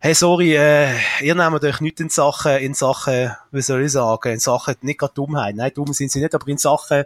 [0.00, 0.92] hey, sorry, äh,
[1.22, 4.98] ihr nehmt euch nicht in Sachen, in Sachen, wie soll ich sagen, in Sachen, nicht
[4.98, 7.04] gerade Dummheit, nein, dumm sind sie nicht, aber in Sachen,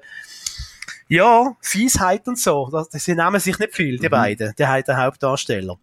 [1.09, 4.11] ja, Fiesheit und so, das, sie nehmen sich nicht viel, die mhm.
[4.11, 5.79] beiden, die beiden Hauptdarsteller.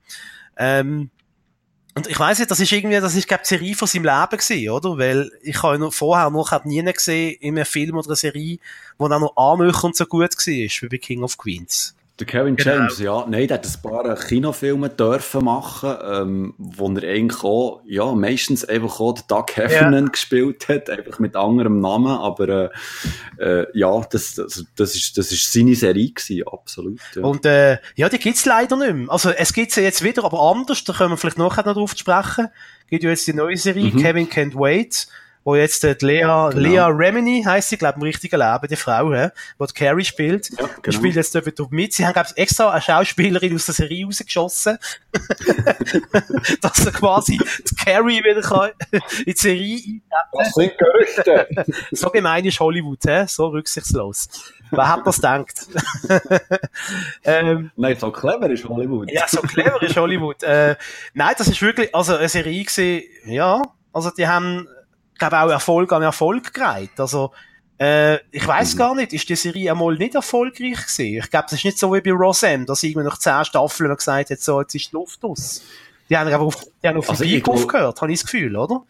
[0.57, 1.09] Ähm,
[1.93, 4.37] und ich weiß nicht, das ist irgendwie, das ist, glaube die Serie von seinem Leben
[4.37, 4.97] gewesen, oder?
[4.97, 8.59] Weil ich habe noch vorher noch nie gesehen in einem Film oder einer Serie,
[8.97, 11.95] wo dann noch annähernd so gut war, wie bei King of Queens.
[12.21, 12.75] Der Kevin genau.
[12.75, 13.25] James, ja.
[13.27, 18.63] Nein, der hat ein paar Kinofilme dürfen machen, ähm, wo er eigentlich auch, ja, meistens
[18.63, 20.11] einfach auch den Doug Heffernan ja.
[20.11, 22.71] gespielt hat, einfach mit anderem Namen, aber,
[23.39, 26.99] äh, äh, ja, das, das, das ist, das ist seine Serie gewesen, absolut.
[27.15, 27.23] Ja.
[27.23, 29.09] Und, äh, ja, die gibt's leider nicht mehr.
[29.09, 31.95] Also, es gibt sie jetzt wieder, aber anders, da können wir vielleicht nachher noch drauf
[31.97, 32.49] sprechen.
[32.87, 33.99] Gibt ja jetzt die neue Serie, mhm.
[33.99, 35.07] Kevin Can't Wait
[35.43, 36.49] wo jetzt äh, die Lea, genau.
[36.49, 39.29] Lea Remini heisst sie, glaube im richtigen Leben, die Frau, he,
[39.59, 40.49] die, die Carrie spielt.
[40.49, 40.79] Ja, genau.
[40.85, 41.93] Die spielt jetzt dort mit.
[41.93, 44.77] Sie haben, glaube ich, extra eine Schauspielerin aus der Serie rausgeschossen,
[46.61, 50.01] dass sie quasi die Carrie wieder kann in die Serie eintreten
[50.33, 51.47] Das sind Gerüchte.
[51.91, 53.23] so gemein ist Hollywood, he?
[53.27, 54.29] so rücksichtslos.
[54.69, 55.67] Wer hat das gedacht?
[57.25, 59.11] ähm, nein, so clever ist Hollywood.
[59.11, 60.43] ja, so clever ist Hollywood.
[60.43, 60.75] Äh,
[61.13, 63.61] nein, das ist wirklich, also eine Serie gewesen, ja,
[63.91, 64.67] also die haben
[65.21, 66.99] glaube auch Erfolg an Erfolg gereiht.
[66.99, 67.31] Also,
[67.79, 68.77] äh, ich weiß mhm.
[68.77, 71.17] gar nicht, ist die Serie einmal nicht erfolgreich gewesen?
[71.17, 74.29] Ich glaube, das ist nicht so wie bei Roseanne, dass irgendwie nach zehn Staffeln gesagt
[74.29, 75.61] hat, so, jetzt ist die Luft aus.
[76.09, 78.55] Die haben einfach auf, die haben auf also den Peak aufgehört, habe ich das Gefühl,
[78.55, 78.83] oder?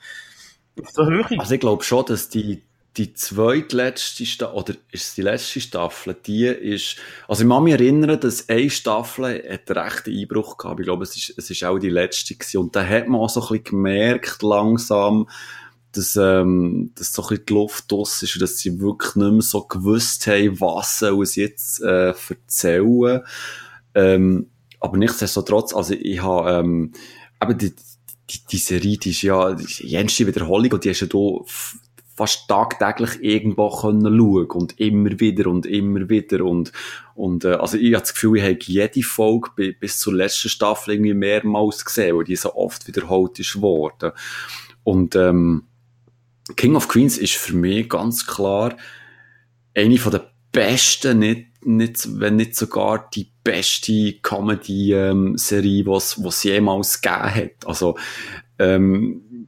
[0.81, 1.39] Auf der Höhe.
[1.39, 2.63] Also ich glaube schon, dass die,
[2.97, 7.73] die zweitletzte Staffel, oder ist es die letzte Staffel, die ist, also ich kann mich
[7.73, 10.79] erinnern, dass eine Staffel hat einen rechten Einbruch gehabt.
[10.79, 12.57] Ich glaube, es ist, es ist auch die letzte gewesen.
[12.57, 15.29] Und da hat man auch so ein bisschen gemerkt, langsam,
[15.91, 19.31] dass, ähm, dass so ein bisschen die Luft aus ist und dass sie wirklich nicht
[19.31, 23.21] mehr so gewusst haben, was sie jetzt äh, erzählen.
[23.93, 24.47] Ähm,
[24.79, 26.93] aber nichtsdestotrotz, also ich habe, ähm,
[27.41, 27.73] eben die,
[28.29, 31.17] die, die Serie, die ist ja die jüngste Wiederholung und die hast ja da
[32.15, 36.71] fast tagtäglich irgendwo können schauen und immer wieder und immer wieder und,
[37.15, 40.93] und äh, also ich habe das Gefühl, ich habe jede Folge bis zur letzten Staffel
[40.93, 44.11] irgendwie mehrmals gesehen, weil die so oft wiederholt ist worden.
[44.83, 45.67] Und ähm,
[46.55, 48.75] King of Queens ist für mich ganz klar
[49.75, 57.01] eine von der besten, nicht, nicht, wenn nicht sogar die beste Comedy-Serie, was was jemals
[57.01, 57.67] gegeben hat.
[57.67, 57.97] Also
[58.59, 59.47] ähm,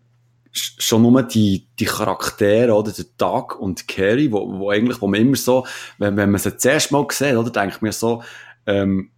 [0.54, 5.20] schon nur die, die Charaktere, oder, der Doug und Carrie, wo, wo eigentlich, wo man
[5.20, 5.66] immer so,
[5.98, 8.24] wenn, wenn man sie zuerst mal sieht, oder, denkt man so,
[8.68, 9.10] ähm,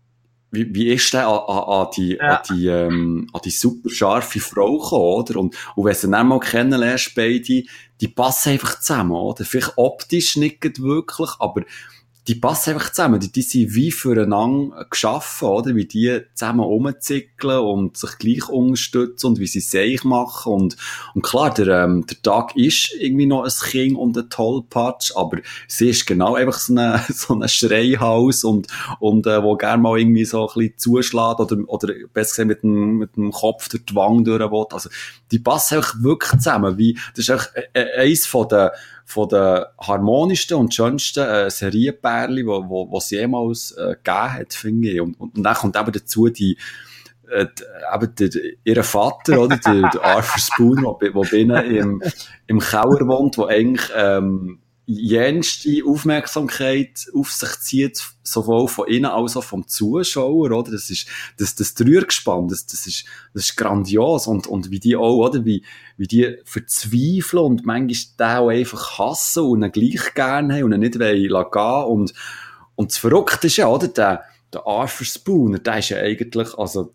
[0.55, 2.37] wie, wie ist der an, an, an die, ja.
[2.37, 5.39] an die, ähm, an die super scharfe Frau gekommen, oder?
[5.39, 7.63] Und, und wenn du sie dann mal kennenlernst, beide,
[8.01, 9.45] die passen einfach zusammen, oder?
[9.45, 11.63] Vielleicht optisch nicht wirklich, aber
[12.27, 13.19] die passen einfach zusammen.
[13.19, 15.75] Die, die sind wie füreinander geschaffen, oder?
[15.75, 20.53] Wie die zusammen rumzickeln und sich gleich unterstützen und wie sie sich machen.
[20.53, 20.77] Und,
[21.13, 25.37] und klar, der, ähm, der Tag ist irgendwie noch ein Kind und ein Tollpatsch, aber
[25.67, 28.67] sie ist genau einfach so ein so eine Schreihaus und,
[28.99, 32.63] und, äh, wo gerne mal irgendwie so ein bisschen zuschlägt oder, oder besser gesagt mit
[32.63, 34.65] dem, mit dem Kopf durch die Wange durch will.
[34.71, 34.89] Also,
[35.31, 36.77] die passen einfach wirklich zusammen.
[36.77, 38.69] Wie, das ist einfach äh, äh eins von den,
[39.05, 44.89] von den harmonischsten und schönsten äh, Serienpärchen, wo, wo, was jemals äh, gegeben hat, finde
[44.89, 44.99] ich.
[44.99, 46.57] Und, und, und dann kommt eben dazu die,
[47.29, 47.45] äh,
[47.93, 48.29] eben der,
[48.63, 52.03] ihr Vater, oder, der, der Arthur Spoon, der bei ihnen im,
[52.47, 59.35] im Keller wohnt, wo eigentlich ähm, jenste Aufmerksamkeit auf sich zieht, sowohl von innen als
[59.35, 60.71] auch vom Zuschauer, oder?
[60.71, 61.07] Das ist,
[61.37, 65.43] das, das Trügergespann, das, das ist, das ist grandios und, und wie die auch, oder?
[65.45, 65.63] Wie,
[65.97, 70.73] wie die verzweifeln und manchmal den auch einfach hassen und ihn gleich gerne haben und
[70.73, 72.13] ihn nicht wollen gehen und,
[72.75, 73.87] und das Verrückte ist ja, oder?
[73.87, 74.23] Der,
[74.53, 76.93] der Arthur Spooner, der ist ja eigentlich, also,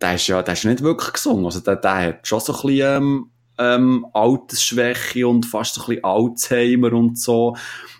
[0.00, 2.60] der ist ja, der ist nicht wirklich gesungen, also der, der hat schon so ein
[2.62, 7.56] bisschen, ähm, ähm, Altersschwäche und fast ein bisschen Alzheimer und so.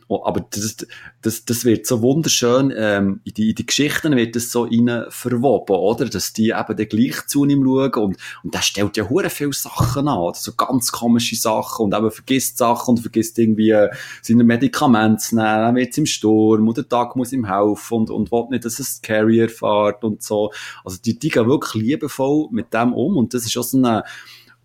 [0.09, 0.77] Oh, aber das,
[1.23, 5.07] das, das wird so wunderschön, ähm, in, die, in die Geschichten wird das so rein
[5.09, 6.05] verwoben, oder?
[6.05, 9.55] Dass die eben dann gleich zu ihm schauen und, und der stellt ja hure viele
[9.55, 10.37] Sachen an, oder?
[10.37, 13.89] so ganz komische Sachen und eben vergisst Sachen und vergisst irgendwie äh,
[14.21, 18.11] seine Medikamente zu nehmen, dann wird's im Sturm und der Tag muss ihm helfen und,
[18.11, 20.53] und will nicht, dass es Carrier fährt und so.
[20.85, 24.05] Also die, die gehen wirklich liebevoll mit dem um und das ist auch so eine,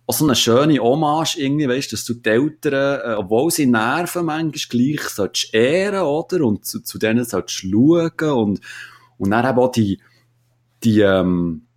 [0.08, 4.24] auch so eine schöne Hommage irgendwie, weißt, dass du die Eltern, äh, obwohl sie nerven
[4.24, 6.44] manchmal gleich, sollst ehren, oder?
[6.44, 8.60] Und zu, zu denen sollst schauen und,
[9.18, 10.00] und dann eben auch die,
[10.82, 11.67] die, ähm,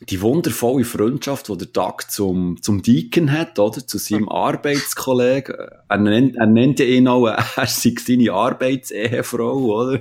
[0.00, 3.84] die wundervolle Freundschaft, die der Doug zum, zum Deacon hat, oder?
[3.84, 5.56] Zu seinem Arbeitskollegen.
[5.88, 7.26] Er nennt, er nennt ja ihn auch,
[7.56, 10.00] er sei seine Arbeitsehefrau, oder?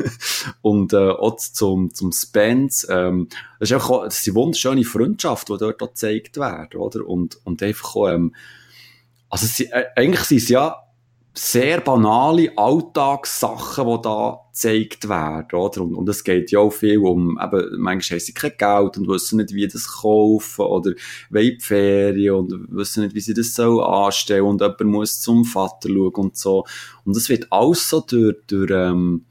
[0.62, 3.28] Und, äh, auch zum, zum Spence, ähm,
[3.58, 7.06] das ist einfach, das ist eine wunderschöne Freundschaft, die dort auch gezeigt wird, oder?
[7.06, 8.34] Und, und einfach auch, ähm,
[9.28, 10.83] also, sie, äh, eigentlich sind es ja
[11.36, 15.82] sehr banale Alltagssachen, die da gezeigt werden, oder?
[15.82, 19.08] Und, und es geht ja auch viel um, eben, manchmal haben sie kein Geld und
[19.08, 20.92] wissen nicht, wie das kaufen, oder
[21.30, 25.88] wollen Ferien und wissen nicht, wie sie das so anstellen und jemand muss zum Vater
[25.88, 26.64] schauen und so.
[27.04, 29.24] Und das wird alles so durch, durch, ähm,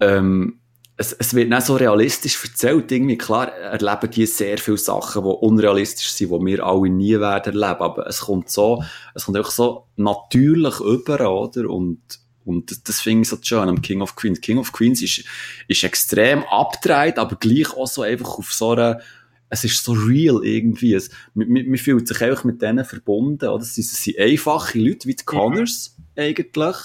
[0.00, 0.58] ähm,
[0.96, 2.92] es, es wird nicht so realistisch erzählt.
[2.92, 7.60] Irgendwie, klar, erleben die sehr viele Sachen, die unrealistisch sind, die wir alle nie werden
[7.60, 7.80] erleben.
[7.80, 8.82] Aber es kommt so,
[9.14, 11.70] es kommt einfach so natürlich über, oder?
[11.70, 12.00] Und,
[12.44, 14.40] und das, das finde ich so schön am King of Queens.
[14.40, 15.24] King of Queens ist,
[15.66, 19.00] ist extrem abgedreht, aber gleich auch so einfach auf so einer,
[19.48, 20.94] es ist so real irgendwie.
[20.94, 23.62] Es, man, man fühlt sich einfach mit denen verbunden, oder?
[23.62, 26.22] Es sind, es sind einfache Leute, wie die Connors, mhm.
[26.22, 26.76] eigentlich.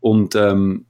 [0.00, 0.86] Und, ähm,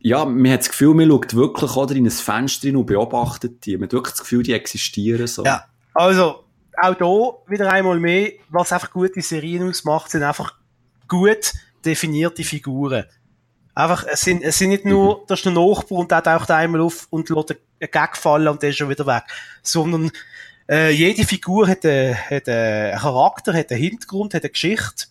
[0.00, 3.76] ja, man hat das Gefühl, man schaut wirklich oder in ein Fenster und beobachtet die.
[3.76, 5.44] Man hat wirklich das Gefühl, die existieren so.
[5.44, 6.44] Ja, also
[6.80, 10.54] auch hier wieder einmal mehr, was einfach gute Serien ausmacht, sind einfach
[11.08, 11.52] gut
[11.84, 13.04] definierte Figuren.
[13.74, 15.22] Einfach, es sind, es sind nicht nur, mhm.
[15.26, 18.62] das ist der Nachbar und der taucht einmal auf und lässt einen Gag fallen und
[18.62, 19.24] der ist schon wieder weg.
[19.62, 20.10] Sondern,
[20.68, 25.06] äh, jede Figur hat, äh, hat einen Charakter, hat einen Hintergrund, hat eine Geschichte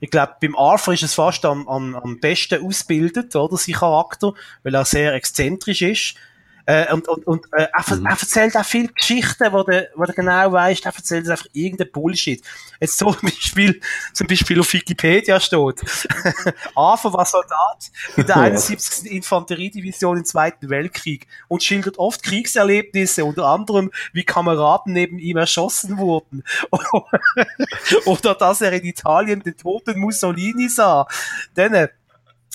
[0.00, 4.32] ich glaube, beim Arthur ist es fast am, am, am besten ausgebildet, oder, sein Charakter,
[4.62, 6.14] weil er sehr exzentrisch ist.
[6.68, 8.04] Äh, und und, und äh, er, mhm.
[8.04, 11.90] er erzählt auch viele Geschichten, wo du, wo du genau weißt, er erzählt einfach irgendein
[11.90, 12.44] Bullshit.
[12.78, 13.80] Jetzt zum Beispiel,
[14.12, 15.82] zum Beispiel auf Wikipedia steht,
[16.74, 19.10] Ava war Soldat in der 71.
[19.10, 25.96] Infanteriedivision im Zweiten Weltkrieg und schildert oft Kriegserlebnisse, unter anderem, wie Kameraden neben ihm erschossen
[25.96, 26.44] wurden.
[28.04, 31.06] Oder dass er in Italien den toten Mussolini sah.
[31.56, 31.88] Denn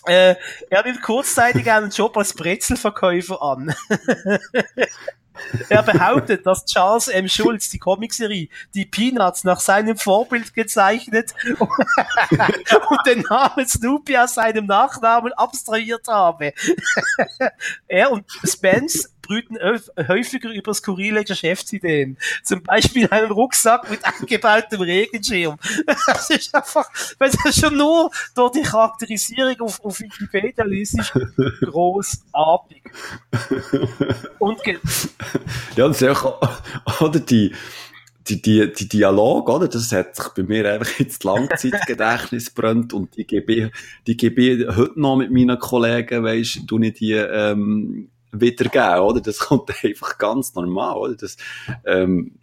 [0.06, 0.36] äh,
[0.70, 3.74] er nimmt kurzzeitig einen Job als Brezelverkäufer an.
[5.70, 7.28] er behauptet, dass Charles M.
[7.28, 14.66] Schulz die Comicserie Die Peanuts nach seinem Vorbild gezeichnet und den Namen Snoopy aus seinem
[14.66, 16.54] Nachnamen abstrahiert habe.
[17.88, 19.58] er und Spence brüten
[20.08, 22.18] häufiger über skurrile Geschäftsideen.
[22.44, 25.58] Zum Beispiel einen Rucksack mit eingebautem Regenschirm.
[26.06, 31.14] Das ist einfach, wenn du schon nur durch die Charakterisierung auf, auf Wikipedia liest,
[31.62, 32.84] großartig.
[34.40, 34.60] Und
[35.76, 36.42] ja, das ist auch,
[37.02, 37.54] oder die,
[38.28, 39.68] die, die, die Dialog, oder?
[39.68, 43.72] Das hat sich bei mir einfach ins Langzeitgedächtnis brennt und die gebe ich,
[44.08, 49.22] die gebe ich heute noch mit meinen Kollegen, weisst du, nicht die, ähm, wiedergeben, oder?
[49.22, 51.16] Das kommt einfach ganz normal, oder?
[51.16, 51.38] Das,
[51.86, 52.40] ähm,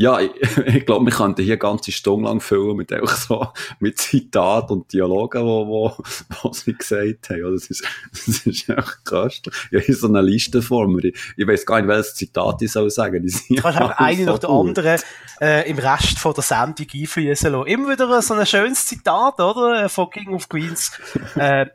[0.00, 0.30] ja, ich,
[0.66, 3.48] ich glaube, wir könnten hier ganze Stunde lang füllen mit einfach so,
[3.80, 5.96] mit Zitaten und Dialogen, wo, wo,
[6.42, 7.52] wo sie gesagt haben.
[7.52, 9.42] Das ist, das ist echt krass.
[9.72, 11.04] Ich habe so eine Liste vor mir.
[11.04, 13.22] Ich, ich weiß gar nicht, welches Zitat ich soll sagen.
[13.22, 15.00] Die sind du kannst auch eine nach der anderen,
[15.40, 17.66] äh, im Rest von der Sendung einfließen lassen.
[17.66, 19.88] Immer wieder so ein schönes Zitat, oder?
[19.88, 20.92] Von King of Queens.
[21.34, 21.66] Äh,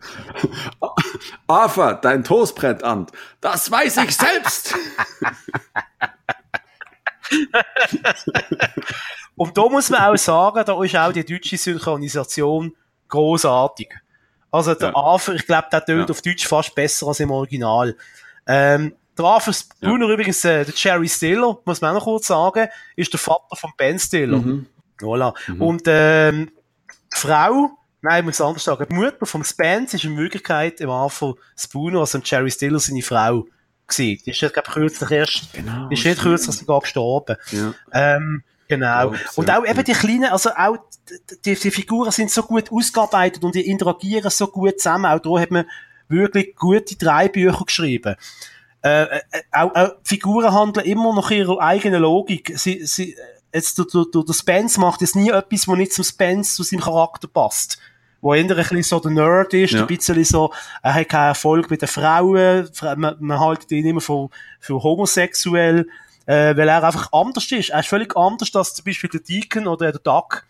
[1.46, 3.06] Arthur, dein Toast brennt an.
[3.40, 4.74] Das weiß ich selbst.
[9.36, 12.74] Und da muss man auch sagen, da ist auch die deutsche Synchronisation
[13.08, 13.94] großartig.
[14.50, 14.96] Also der ja.
[14.96, 16.12] Arthur, ich glaube, der tönt ja.
[16.12, 17.96] auf Deutsch fast besser als im Original.
[18.46, 20.12] Ähm, der Arthur Spooner ja.
[20.14, 23.72] übrigens, äh, der Jerry Stiller, muss man auch noch kurz sagen, ist der Vater von
[23.76, 24.38] Ben Stiller.
[24.38, 24.66] Mhm.
[25.00, 25.34] Voilà.
[25.48, 25.62] Mhm.
[25.62, 26.52] Und ähm,
[26.88, 27.70] die Frau,
[28.06, 32.00] nein, ich muss anders sagen, die Mutter von Spence ist in Wirklichkeit im Arthur Spooner,
[32.00, 33.46] also Jerry Stiller, seine Frau
[33.86, 34.22] gewesen.
[34.24, 37.36] Die ist ja, glaube ich, kürzlich erst, genau, ist nicht kürzlich sogar gestorben.
[37.50, 37.74] Ja.
[37.92, 39.12] Ähm, genau.
[39.34, 40.78] Und auch eben die kleinen, also auch,
[41.44, 45.06] die, die Figuren sind so gut ausgearbeitet und die interagieren so gut zusammen.
[45.06, 45.66] Auch da hat man
[46.08, 48.14] wirklich gute drei Bücher geschrieben.
[48.82, 52.52] Äh, äh, auch, auch Figuren handeln immer nach ihrer eigenen Logik.
[52.56, 53.16] Sie, sie,
[53.52, 56.80] jetzt, der, der, der Spence macht jetzt nie etwas, wo nicht zum Spence, zu seinem
[56.80, 57.78] Charakter passt
[58.20, 59.80] wo eher ein bisschen so der Nerd ist, ja.
[59.80, 60.52] ein bisschen so,
[60.82, 64.28] er hat keinen Erfolg mit den Frauen, man, man hält ihn immer für,
[64.60, 65.86] für homosexuell,
[66.26, 67.70] äh, weil er einfach anders ist.
[67.70, 70.44] Er ist völlig anders als zum Beispiel der Deacon oder der Duck.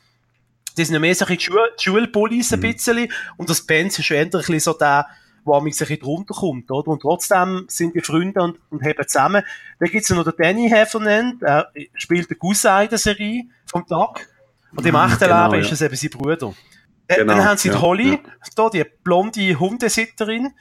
[0.77, 2.73] Die sind ja mehr so ein bisschen Schulbullies ein mhm.
[2.73, 5.07] bisschen, und das Benz ist schon eher ein bisschen so der,
[5.45, 6.89] wo ein bisschen drunter kommt, oder?
[6.89, 9.43] Und trotzdem sind wir Freunde und, und haben zusammen.
[9.79, 13.87] Dann gibt's ja noch den Danny Heffernan, er spielt den Cousin in der Serie vom
[13.87, 14.21] Duck.
[14.75, 15.61] Und im mhm, echten genau, Leben ja.
[15.61, 16.55] ist es eben sein Bruder.
[17.09, 18.19] Äh, genau, dann haben sie ja, Holly, ja.
[18.55, 20.53] da, die blonde Hundesitterin.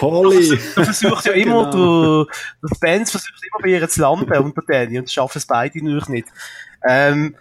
[0.00, 0.50] Holly!
[0.50, 2.24] Du versuchst ja immer, genau.
[2.24, 5.78] der, der Benz versucht immer bei ihr zu landen unter Danny und schaffen es beide
[5.78, 6.28] natürlich nicht.
[6.86, 7.36] Ähm,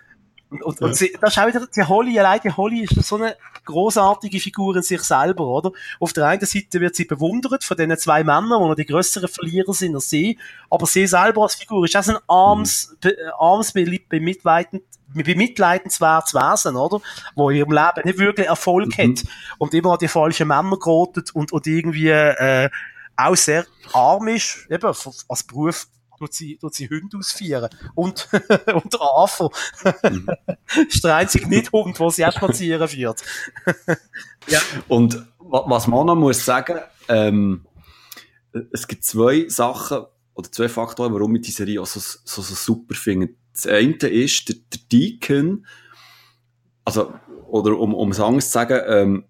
[0.53, 0.87] und, und, ja.
[0.87, 3.35] und sie, das ist auch wieder, die Holly, allein die Holly ist so eine
[3.65, 5.71] großartige Figur in sich selber, oder?
[5.99, 9.29] Auf der einen Seite wird sie bewundert von diesen zwei Männern, die noch die grösseren
[9.29, 10.37] Verlierer sind als sie,
[10.69, 13.11] aber sie selber als Figur ist auch so ein armes, mhm.
[13.39, 14.83] armes, bemitleidend,
[15.13, 17.01] bemitleidenswertes Wesen, oder?
[17.35, 19.11] Wo in ihrem Leben nicht wirklich Erfolg mhm.
[19.11, 19.23] hat
[19.57, 22.69] und immer an die falschen Männer geratet und, und irgendwie, äh,
[23.15, 25.87] auch sehr arm ist, eben, als Beruf
[26.17, 27.69] tut sie, tut sie Hunde ausführen.
[27.95, 28.29] Und,
[28.73, 29.51] und Afo.
[30.03, 30.27] Mhm.
[30.87, 33.23] ist der einzige Nicht-Hund, den sie auch spazieren führt.
[34.47, 34.59] ja.
[34.87, 37.65] Und was man noch muss sagen, ähm,
[38.71, 40.05] es gibt zwei Sachen,
[40.35, 43.29] oder zwei Faktoren, warum ich die Serie auch so, so, so super finde.
[43.53, 45.65] Das eine ist, der, der Deacon,
[46.85, 47.13] also,
[47.47, 49.25] oder um, um es anders zu sagen, ähm,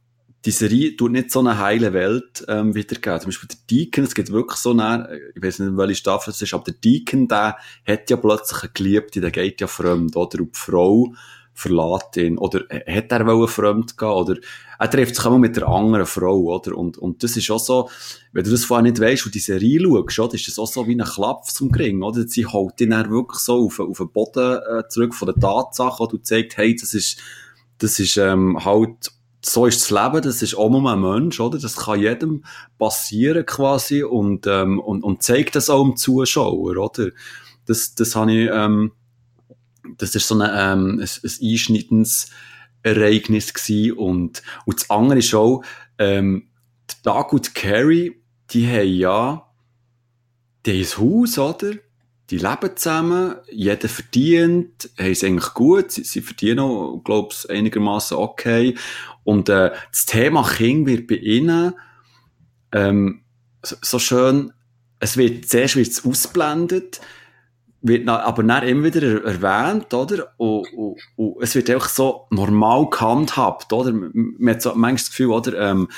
[0.46, 3.22] die Serie tut nicht so eine heile Welt ähm, wiedergeben.
[3.22, 6.42] Zum Beispiel der Deacon, es gibt wirklich so eine, ich weiß nicht, welche Staffel es
[6.42, 10.40] ist, aber der Deacon, der hat ja plötzlich eine Geliebte, der geht ja fremd, oder?
[10.40, 11.14] Und die Frau
[11.54, 12.38] verlässt ihn.
[12.38, 14.10] Oder hat er wollen fremd gehen?
[14.10, 14.36] Oder
[14.80, 16.76] er trifft sich immer mit der anderen Frau, oder?
[16.76, 17.90] Und, und das ist auch so,
[18.34, 20.34] wenn du das vorher nicht weißt und die Serie schaust, oder?
[20.34, 22.28] ist das auch so wie ein Klapp zum Gring, oder?
[22.28, 26.04] Sie holt ihn dann wirklich so auf, auf den Boden äh, zurück von der Tatsache,
[26.04, 26.14] oder?
[26.16, 27.20] Und zeigt, hey, das ist,
[27.78, 29.12] das ist ähm, halt
[29.46, 31.60] so ist das Leben, das ist auch nur ein Mensch, oder?
[31.60, 32.46] Das kann jedem
[32.78, 37.10] passieren quasi und, ähm, und, und zeigt das auch dem Zuschauer, oder?
[37.66, 38.94] Das, das habe ich, ähm,
[39.98, 42.30] das ist so ein, ähm, ein, ein einschneidendes
[42.84, 45.64] Ereignis gewesen und, und das andere ist auch,
[45.98, 46.48] ähm,
[47.04, 48.22] Doug und Carrie,
[48.52, 49.50] die haben ja,
[50.66, 51.74] die haben ein Haus, oder?
[52.30, 57.50] Die leben zusammen, jeder verdient, haben es eigentlich gut, sie, sie verdienen auch, glaube ich,
[57.50, 58.76] einigermaßen okay.
[59.24, 61.74] Und äh, das Thema Kind wird bei ihnen
[62.72, 63.22] ähm,
[63.62, 64.54] so, so schön,
[65.00, 67.02] es wird zuerst wird's ausblendet,
[67.82, 70.34] wird aber dann immer wieder erwähnt, oder?
[70.38, 73.92] Und, und, und es wird einfach so normal gehandhabt, oder?
[73.92, 75.72] Man hat so manchmal das Gefühl, oder?
[75.72, 75.94] Ähm, äh,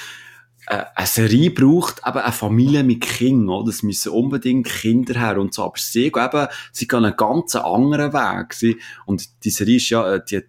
[0.68, 3.70] eine Serie braucht eben eine Familie mit Kindern, oder?
[3.70, 5.64] Es müssen unbedingt Kinder her und so.
[5.64, 8.54] Aber sie eben, sie gehen einen ganz anderen Weg.
[8.54, 10.46] Sie, und die Serie ist ja, äh, die hat,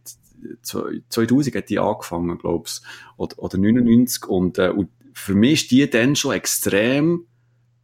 [0.63, 2.83] 2000 hat die angefangen, glaub's.
[3.17, 4.27] Oder, oder 99.
[4.27, 7.27] Und, äh, und für mich ist die dann schon extrem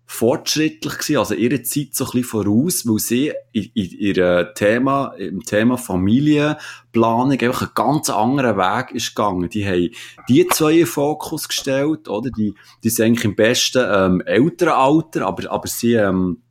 [0.07, 5.15] fortschrittlich gewesen, also ihre Zeit so ein bisschen voraus, weil sie in, in ihrer Thema,
[5.17, 9.49] im Thema Familienplanung einfach einen ganz anderen Weg ist gegangen.
[9.49, 9.91] Die haben
[10.29, 12.31] die zwei in Fokus gestellt, oder?
[12.31, 16.43] Die, die sind eigentlich im besten, ähm, älteren Alter, aber, aber sie, ähm,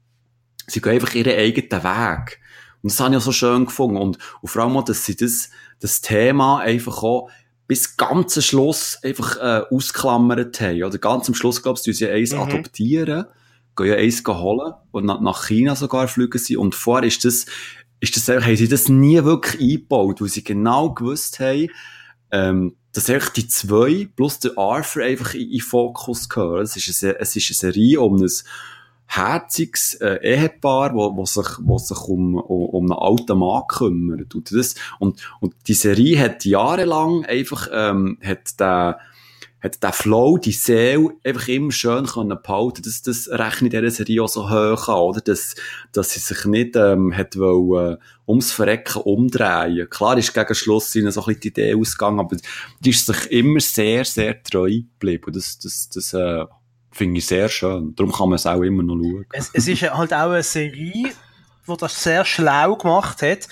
[0.66, 2.40] sie gehen einfach ihren eigenen Weg.
[2.82, 3.98] Und das habe ich auch so schön gefunden.
[3.98, 7.30] Und, und vor allem auch, dass sie das, das Thema einfach auch
[7.68, 10.84] bis ganz am Schluss einfach äh, ausklammert haben.
[10.84, 12.40] Oder ganz am Schluss, glaubst du, sie eins mhm.
[12.40, 13.26] adoptieren
[13.76, 16.58] gehen ja eins holen und nach China sogar fliegen sie.
[16.58, 17.46] Und vorher ist das,
[18.00, 21.70] ist das, haben sie das nie wirklich eingebaut, weil sie genau gewusst haben,
[22.32, 26.64] ähm, dass einfach die zwei plus der Arthur einfach in, in Fokus gehören.
[26.64, 28.30] Es ist eine, es ist eine Serie um ein
[29.08, 34.34] herziges äh, Ehepaar, wo, wo sich, wo sich um, um, um einen alten Mann kümmert.
[34.36, 39.00] Und, das, und, und die Serie hat jahrelang einfach, ähm, hat der,
[39.62, 42.82] hat der Flow, die Seele einfach immer schön können behalten.
[42.84, 45.22] Das, das rechnet dieser Serie auch so hoch an, oder?
[45.22, 45.56] Dass,
[45.92, 47.98] dass sie sich nicht, ähm, hat wollen, äh,
[48.28, 49.88] ums Verrecken umdrehen.
[49.90, 52.38] Klar ist gegen Schluss ihnen so ein bisschen die Idee ausgegangen, aber
[52.80, 55.26] die ist sich immer sehr, sehr treu geblieben.
[55.28, 56.46] Und das, das, das, äh,
[56.92, 57.96] finde ich sehr schön.
[57.96, 59.26] Darum kann man es auch immer noch schauen.
[59.32, 61.12] Es, es ist halt auch eine Serie,
[61.68, 63.48] die das sehr schlau gemacht hat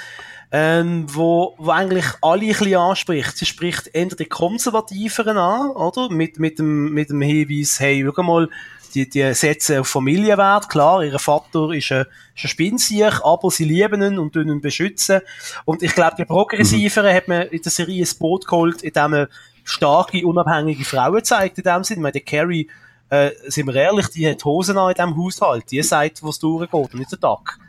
[0.52, 3.38] ähm, wo, wo eigentlich alle ein bisschen anspricht.
[3.38, 6.10] Sie spricht entweder die Konservativeren an, oder?
[6.10, 8.50] Mit, mit dem, mit dem Hinweis, hey, schau mal,
[8.96, 13.66] die, die setzen auf Familienwert, klar, ihr Vater ist ein, ist ein Spinnsiech, aber sie
[13.66, 15.22] lieben ihn und ihn beschützen.
[15.66, 17.16] Und ich glaube, die Progressiveren mhm.
[17.16, 19.28] hat man in der Serie ein Boot geholt, in dem man
[19.64, 22.00] starke, unabhängige Frauen zeigt, in dem Sinne.
[22.00, 22.68] Ich meine, die Carrie,
[23.10, 25.70] äh, sind wir ehrlich, die hat Hosen an in diesem Haushalt.
[25.72, 27.60] Die sagt, wo es durchgeht und nicht der Tag.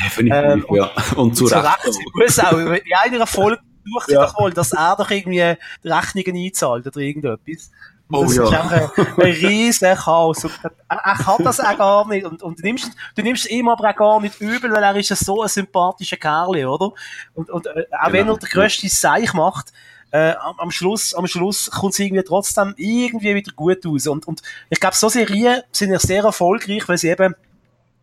[0.00, 0.90] Definitiv, ähm, ja.
[1.16, 1.66] Und zu, Recht.
[2.14, 4.26] Muss auch, in einer Folge sucht ja.
[4.26, 7.70] doch mal, dass er doch irgendwie Rechnungen einzahlt oder irgendetwas.
[8.10, 8.44] Oh, das ja.
[8.44, 10.44] ist einfach ein, ein riesen Chaos.
[10.44, 12.26] Und er, er kann das auch gar nicht.
[12.26, 15.08] Und, und du nimmst, du nimmst ihm aber auch gar nicht übel, weil er ist
[15.08, 16.92] ja so ein sympathischer Kerl, oder?
[17.34, 18.12] Und, und äh, auch genau.
[18.12, 19.72] wenn er der grösste Seich macht,
[20.10, 24.06] äh, am, am Schluss, am Schluss kommt es irgendwie trotzdem irgendwie wieder gut aus.
[24.06, 27.34] Und, und ich glaube, so Serien sind ja sehr erfolgreich, weil sie eben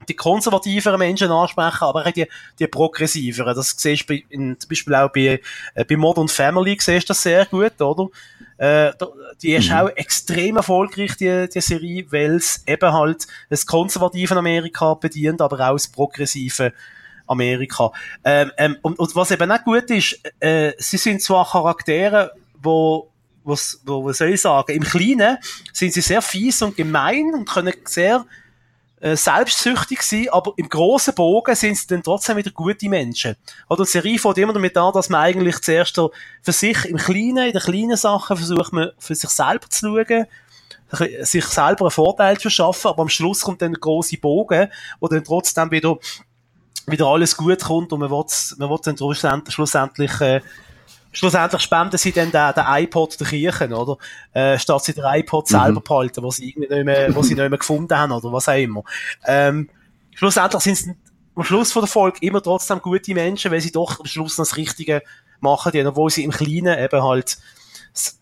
[0.07, 2.27] die konservativeren Menschen ansprechen, aber auch die,
[2.57, 3.55] die progressiveren.
[3.55, 5.41] Das siehst du bei, in, zum Beispiel auch bei,
[5.75, 8.07] äh, bei Modern Family siehst du das sehr gut, oder?
[8.57, 8.91] Äh,
[9.41, 9.75] die ist mhm.
[9.75, 15.59] auch extrem erfolgreich, die, die Serie, weil es eben halt das konservative Amerika bedient, aber
[15.59, 16.73] auch das progressive
[17.27, 17.91] Amerika.
[18.23, 22.31] Ähm, ähm, und, und was eben auch gut ist, äh, sie sind zwar Charaktere,
[22.61, 23.09] wo
[23.43, 25.37] was, wo, was soll ich sagen, im Kleinen
[25.73, 28.25] sind sie sehr fies und gemein und können sehr
[29.01, 33.35] äh, selbstsüchtig sein, aber im grossen Bogen sind sie dann trotzdem wieder gute Menschen.
[33.69, 37.47] Oder die Serie fängt immer damit an, dass man eigentlich zuerst für sich im Kleinen,
[37.47, 40.25] in den kleinen Sachen versucht man für sich selber zu schauen,
[41.21, 44.69] sich selber einen Vorteil zu schaffen, aber am Schluss kommt dann der grosse Bogen,
[44.99, 45.97] wo dann trotzdem wieder
[46.87, 48.25] wieder alles gut kommt und man will,
[48.57, 48.79] man will
[49.21, 50.41] dann schlussendlich äh,
[51.11, 53.97] schlussendlich spenden sie dann den, den iPod der Kirchen, oder?
[54.33, 55.57] Äh, statt sie den iPod mhm.
[55.57, 58.57] selber behalten, was sie irgendwie nicht mehr, sie nicht mehr gefunden haben, oder was auch
[58.57, 58.83] immer.
[59.25, 59.69] Ähm,
[60.15, 60.87] schlussendlich sind es
[61.35, 64.45] am Schluss von der Folge immer trotzdem gute Menschen, weil sie doch am Schluss noch
[64.45, 65.01] das Richtige
[65.39, 67.37] machen, die, obwohl sie im Kleinen eben halt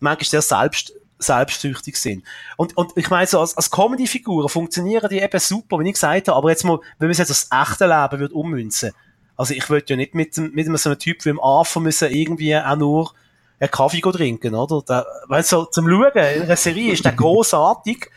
[0.00, 2.24] manchmal sehr selbst, selbstsüchtig sind.
[2.56, 6.28] Und, und ich meine, so als, als Comedy-Figuren funktionieren die eben super, wie ich gesagt
[6.28, 8.92] habe, aber jetzt mal, wenn man es jetzt das echte Leben würde ummünzen,
[9.38, 12.56] also ich würde ja nicht mit, mit so einem Typ wie dem Arthur müssen irgendwie
[12.56, 13.12] auch nur
[13.60, 14.82] einen Kaffee trinken, oder?
[14.84, 18.10] Da, weißt du, zum Schauen, in einer Serie ist der großartig,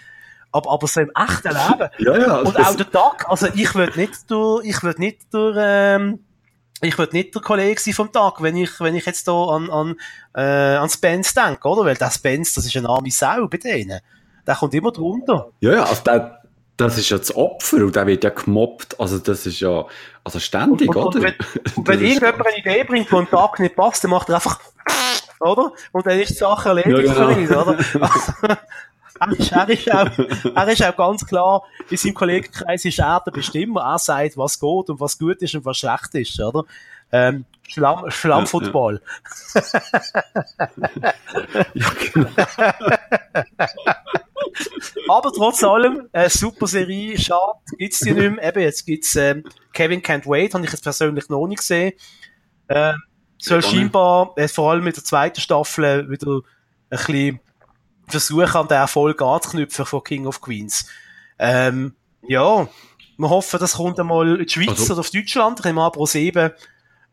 [0.52, 1.90] aber, aber so im echten Leben.
[2.00, 2.36] Ja, ja.
[2.40, 6.26] Und auch der Tag, also ich würde nicht durch, ich würde nicht durch, ähm,
[6.82, 9.70] ich würde nicht der Kollege sein vom Tag, wenn ich, wenn ich jetzt da an,
[9.70, 9.96] an,
[10.34, 11.86] äh, an Spence denke, oder?
[11.86, 14.00] Weil der Spence, das ist eine arme Sau bei denen.
[14.48, 15.52] Der kommt immer drunter.
[15.60, 16.41] Ja, ja, also der,
[16.78, 19.00] das ist ja das Opfer und der wird ja gemobbt.
[19.00, 19.86] Also das ist ja
[20.24, 21.22] also ständig, und, und, oder?
[21.22, 21.36] wenn,
[21.76, 24.60] und wenn irgendjemand eine Idee bringt, die einen Tag nicht passt, dann macht er einfach
[25.40, 25.72] oder?
[25.92, 27.34] Und dann ist die Sache erledigt ja, genau.
[27.34, 27.78] für ihn, oder?
[29.20, 33.22] er, ist, er, ist auch, er ist auch ganz klar, in seinem Kollegenkreis ist er
[33.26, 33.82] der Bestimmer.
[33.82, 36.66] Er sagt, was geht und was gut ist und was schlecht ist, oder?
[37.12, 39.02] Ähm, Schlamm, Schlammfootball.
[41.74, 42.30] ja, genau.
[45.08, 48.48] Aber trotz allem, äh, super Serie, schade, gibt's die nicht mehr.
[48.48, 49.44] Eben, jetzt gibt's ähm,
[49.74, 51.94] Kevin Can't Wait, habe ich jetzt persönlich noch nicht gesehen.
[52.68, 52.94] Äh,
[53.38, 56.42] soll scheinbar, äh, vor allem mit der zweiten Staffel, wieder
[56.90, 57.40] ein bisschen
[58.08, 60.88] versuchen, an den Erfolg anzuknüpfen von King of Queens.
[61.40, 61.96] Ähm,
[62.28, 62.68] ja,
[63.18, 64.94] wir hoffen, das kommt einmal in die Schweiz also.
[64.94, 65.60] oder auf Deutschland.
[65.60, 66.52] Ich nehme an, Pro 7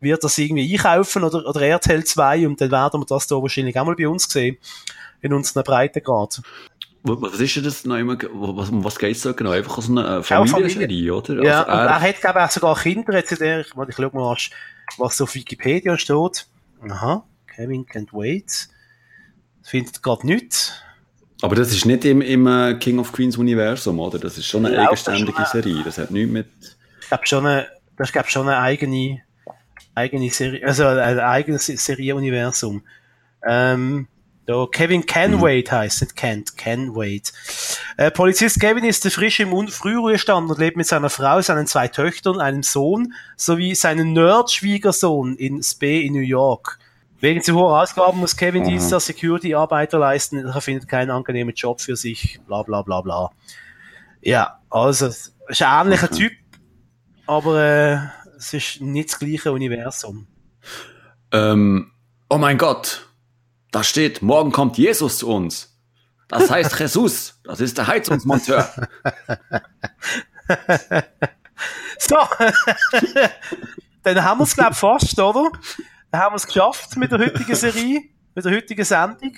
[0.01, 3.79] wird das irgendwie einkaufen oder, oder RTL 2 und dann werden wir das da wahrscheinlich
[3.79, 4.59] auch mal bei uns sehen.
[5.21, 6.41] In unseren Breitengrad.
[7.09, 9.51] Was ist denn das noch immer, was, um was geht's da genau?
[9.51, 11.43] Einfach aus einer Familienserie, oder?
[11.43, 13.97] Ja, also, er, er hat, glaube ich, auch sogar Kinder, jetzt in der, ich, ich
[13.97, 14.37] schau mal,
[14.99, 16.47] was auf Wikipedia steht.
[16.89, 18.69] Aha, Kevin Can't Wait.
[19.63, 20.73] Findet gerade nichts.
[21.43, 24.19] Aber das ist nicht im, im äh, King of Queens Universum, oder?
[24.19, 25.83] Das ist schon eine eigenständige Serie.
[25.85, 26.49] Das hat nichts mit.
[27.01, 29.23] Ich glaube schon eine, das ist schon eine eigene,
[29.95, 32.83] eigene Serie, also ein eigenes Serienuniversum.
[33.47, 34.09] Ähm,
[34.49, 35.77] da Kevin Canwait mhm.
[35.77, 37.35] heißt, nicht Kent, Canwait.
[37.99, 42.41] Äh, Polizist Kevin ist frisch im Frühruhestand und lebt mit seiner Frau, seinen zwei Töchtern,
[42.41, 46.79] einem Sohn sowie seinen Nerd-Schwiegersohn in Spee in New York.
[47.21, 48.69] Wegen zu hoher Ausgaben muss Kevin mhm.
[48.69, 53.31] dieser Security-Arbeiter leisten, er findet keinen angenehmen Job für sich, bla bla bla bla.
[54.23, 56.17] Ja, also, ist ein ähnlicher okay.
[56.17, 56.33] Typ,
[57.27, 57.99] aber äh,
[58.39, 60.27] es ist nicht das gleiche Universum.
[61.33, 61.93] Ähm,
[62.31, 63.08] oh mein Gott,
[63.71, 65.77] da steht, morgen kommt Jesus zu uns.
[66.29, 68.69] Das heißt Jesus, das ist der Heizungsmonteur.
[71.99, 72.17] so,
[74.03, 75.51] dann haben wir es, glaube ich, fast, oder?
[76.11, 78.03] Dann haben wir es geschafft mit der heutigen Serie,
[78.35, 79.35] mit der heutigen Sendung.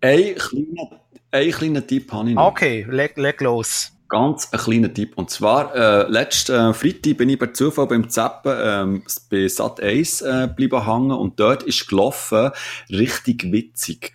[0.00, 2.48] Ein kleiner, ein kleiner Tipp habe ich noch.
[2.48, 5.14] Okay, leg, leg los ganz ein kleiner Tipp.
[5.16, 9.80] Und zwar, äh, letzten äh, Freitag bin ich bei Zufall beim Zappen ähm, bei Sat
[9.80, 12.50] 1 äh, bleiben hängen und dort ist gelaufen,
[12.90, 14.12] richtig witzig.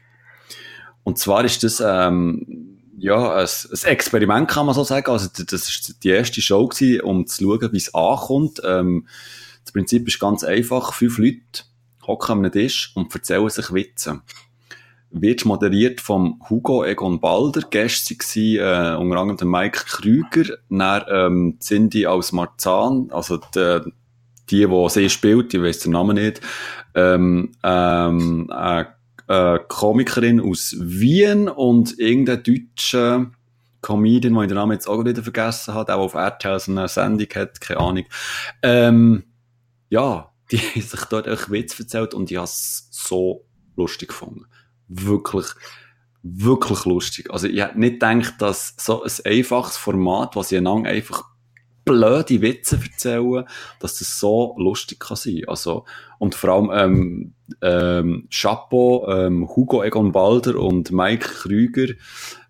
[1.04, 5.12] Und zwar ist das, ähm, ja, ein, ein Experiment kann man so sagen.
[5.12, 8.62] Also, das ist die erste Show gewesen, um zu schauen, wie es ankommt.
[8.64, 9.08] Ähm,
[9.64, 10.94] das Prinzip ist ganz einfach.
[10.94, 11.64] Fünf Leute
[12.06, 14.22] hocken am Tisch und erzählen sich Witze
[15.12, 17.62] wird moderiert vom Hugo Egon Balder.
[17.70, 23.82] Gäste waren äh, unter anderem der Mike Krüger, dann ähm, Cindy aus Marzahn, also die,
[24.50, 26.42] die, die sie spielt, ich weiß den Namen nicht,
[26.96, 28.86] ähm, ähm, äh,
[29.28, 33.32] äh, Komikerin aus Wien und irgendein deutscher
[33.82, 36.88] Comedian, den ich den Namen jetzt auch wieder vergessen habe, der auf RTL so eine
[36.88, 38.06] Sendung hat, keine Ahnung.
[38.64, 39.24] Ähm,
[39.90, 43.46] ja, die haben sich dort echt Witz erzählt und ich habe es so
[43.76, 44.46] lustig gefunden.
[44.88, 45.48] Wirklich,
[46.24, 47.32] wirklich lustig.
[47.32, 51.24] Also ich hätte nicht gedacht, dass so ein einfaches Format, was ich einander einfach
[51.88, 53.46] blöde Witze erzählen,
[53.80, 55.44] dass das so lustig kann sein.
[55.48, 55.86] Also,
[56.20, 61.94] und vor allem, ähm, ähm, Chapeau, ähm, Hugo Egon Balder und Mike Krüger,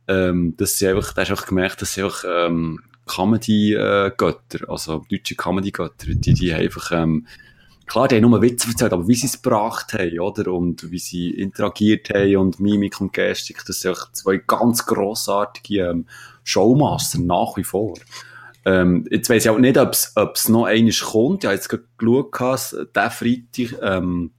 [0.07, 5.05] ähm, das sind einfach, da hast du auch gemerkt, dass sie einfach, ähm, Comedy-Götter, also
[5.09, 7.27] deutsche Comedy-Götter, die, die einfach, ähm,
[7.87, 10.51] klar, die haben nur Witze erzählt, aber wie sie es gebracht haben, oder?
[10.51, 16.05] Und wie sie interagiert haben und Mimik und Gestik, das sind zwei ganz grossartige ähm,
[16.43, 17.95] Showmaster nach wie vor.
[18.65, 19.93] Ähm, jetzt weiss ich auch nicht, ob
[20.35, 21.43] es noch eines kommt.
[21.43, 24.31] Ich habe jetzt gerade geschaut, der Freitag, ähm,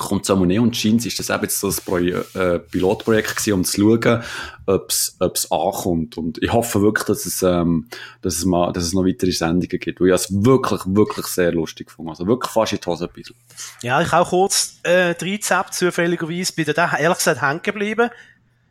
[0.00, 3.64] kommt Salmonee und Jeans ist das eben jetzt so ein Pro äh, Pilotprojekt gewesen, um
[3.64, 4.22] zu schauen,
[4.66, 6.16] ob es ankommt.
[6.16, 7.88] Und ich hoffe wirklich, dass es, ähm,
[8.22, 11.52] dass es, mal, dass es noch weitere Sendungen gibt, weil ich es wirklich, wirklich sehr
[11.52, 12.08] lustig fand.
[12.08, 13.36] Also wirklich fast in die Hose ein bisschen.
[13.82, 18.10] Ja, ich auch kurz äh, 13 zufälligerweise bin da ehrlich gesagt hängen geblieben.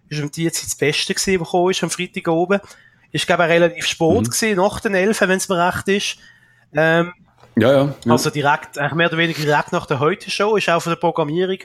[0.09, 2.59] Ist um die jetzt das Beste gewesen, was gekommen ist am Freitag oben.
[3.11, 4.23] Ist, glaube ich, relativ spät mhm.
[4.23, 6.17] gewesen, nach den 11, wenn es mir recht ist.
[6.73, 7.13] Ähm,
[7.59, 8.11] ja, ja, ja.
[8.11, 11.57] Also direkt, eigentlich mehr oder weniger direkt nach der Heute-Show, ist auch von der Programmierung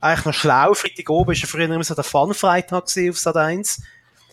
[0.00, 0.74] eigentlich noch schlau.
[0.74, 3.82] Freitag oben ist ja früher immer so der Fun-Freitag auf Sat 1.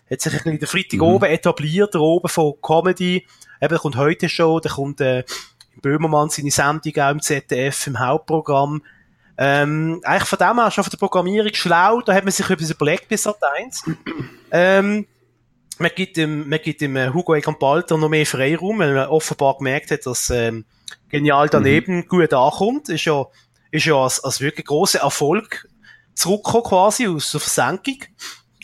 [0.09, 1.01] Hat sich ein bisschen der Freitag mhm.
[1.01, 3.25] oben etabliert, der oben von Comedy.
[3.61, 5.23] Eben, da kommt Heute-Show, da kommt, äh,
[5.81, 8.83] Böhmermann seine Sendung auch im ZDF, im Hauptprogramm.
[9.37, 12.71] Ähm, eigentlich von dem her schon von der Programmierung schlau, da hat man sich etwas
[12.71, 13.83] überlegt bis Sat 1.
[14.51, 15.07] ähm,
[15.79, 19.07] man gibt dem, man gibt dem äh, Hugo Egan Balter noch mehr Freiraum, weil man
[19.07, 20.65] offenbar gemerkt hat, dass ähm,
[21.09, 22.07] genial daneben mhm.
[22.07, 22.89] gut ankommt.
[22.89, 23.25] Ist ja,
[23.71, 25.67] ist ja als, als wirklich großer Erfolg
[26.13, 27.97] zurückgekommen quasi aus der Versenkung.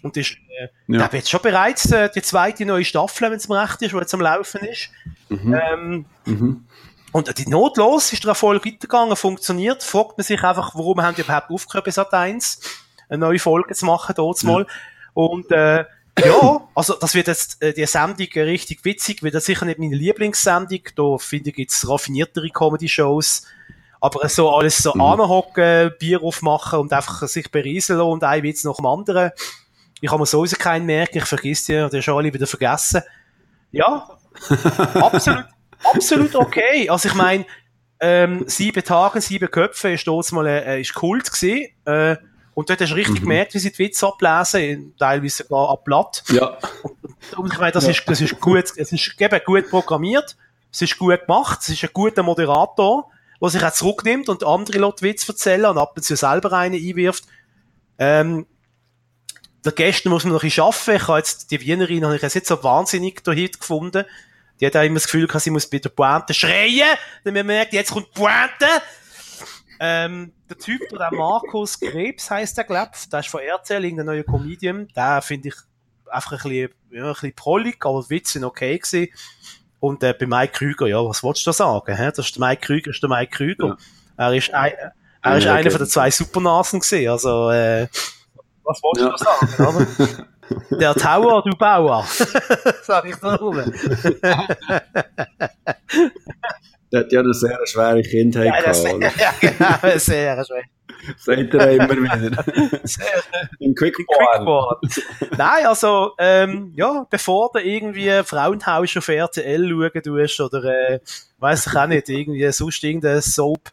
[0.04, 1.08] Und ist, äh, ja.
[1.08, 3.98] der jetzt schon bereits äh, die zweite neue Staffel, wenn es mir recht ist, die
[3.98, 4.90] jetzt am Laufen ist.
[5.30, 5.54] Mhm.
[5.54, 6.66] Ähm, mhm.
[7.12, 9.84] Und die notlos ist der Erfolg weitergegangen, funktioniert.
[9.84, 12.62] Fragt man sich einfach, warum haben die überhaupt aufgehört bis Sat 1
[13.10, 14.66] eine neue Folge zu machen, dort mal.
[15.14, 15.86] Und äh,
[16.26, 19.96] ja, also das wird jetzt äh, die Sendung richtig witzig, wird das sicher nicht meine
[19.96, 20.82] Lieblingssendung.
[20.96, 23.44] Da finde ich jetzt raffiniertere Comedy-Shows.
[24.00, 25.02] Aber so alles so mhm.
[25.02, 29.32] anhocken, Bier aufmachen und einfach sich berieseln und ein Witz nach dem anderen.
[30.02, 33.04] Ich habe mir sowieso keinen merken, ich vergesse die, die schon alle wieder vergessen.
[33.72, 34.18] Ja,
[34.96, 35.46] absolut,
[35.84, 36.90] absolut okay.
[36.90, 37.46] Also ich meine,
[38.00, 41.68] ähm, sieben Tage, sieben Köpfe ist dort mal, äh, ist Kult gewesen.
[41.86, 42.18] Äh,
[42.62, 43.22] und dort hast du richtig mhm.
[43.22, 46.24] gemerkt, wie sie die Witze ablesen, teilweise sogar ab Blatt.
[46.32, 46.60] Ja.
[47.36, 47.90] Und ich meine, das, ja.
[47.90, 50.38] ist, das ist gut, es ist eben gut programmiert,
[50.72, 53.10] es ist gut gemacht, es ist ein guter Moderator,
[53.42, 56.76] der sich auch zurücknimmt und andere Leute Witze erzählen und ab und zu selber einen
[56.76, 57.24] einwirft.
[57.98, 58.46] Ähm,
[59.66, 60.96] der Gäste muss man noch ein bisschen arbeiten.
[60.98, 64.06] Ich habe jetzt, die Wienerin habe ich jetzt so wahnsinnig dahinter gefunden.
[64.60, 66.96] Die hat auch immer das Gefühl gehabt, sie muss bei der Pointe schreien,
[67.26, 68.68] denn man merkt, jetzt kommt Pointe.
[69.84, 74.24] Ähm, der Typ, der Markus Krebs heißt der, glaub, der ist von RTL, irgendein neuer
[74.24, 74.88] Comedian.
[74.96, 75.56] Der finde ich
[76.06, 79.12] einfach ein bisschen, ja, ein bisschen prollig, aber die Witze sind okay gewesen.
[79.80, 81.96] Und äh, bei Mike Krüger, ja, was wolltest du da sagen?
[81.96, 82.12] Hä?
[82.16, 83.68] Das ist der Mike Krüger, ist der Mike Krüger.
[83.70, 83.78] Ja.
[84.18, 84.74] Er ist, ein,
[85.24, 87.10] er ist ja, einer von den zwei Supernasen gewesen.
[87.10, 87.88] Also, äh,
[88.64, 90.28] was wolltest du da sagen, oder?
[90.80, 92.06] Der Tower, du Bauer.
[92.84, 93.74] Sag ich da oben.
[96.92, 98.76] Der hat ja eine sehr schwere Kindheit ja, gehabt.
[98.76, 100.64] Sehr, ja, genau, sehr schwer.
[101.18, 102.44] Sagt er immer wieder.
[103.60, 104.82] Im Quickboard.
[104.82, 111.00] Quick Nein, also, ähm, ja, bevor du irgendwie Frauentausch auf RTL schauen tust oder, äh,
[111.40, 113.72] weiss ich auch nicht, irgendwie sonst irgendein Soap,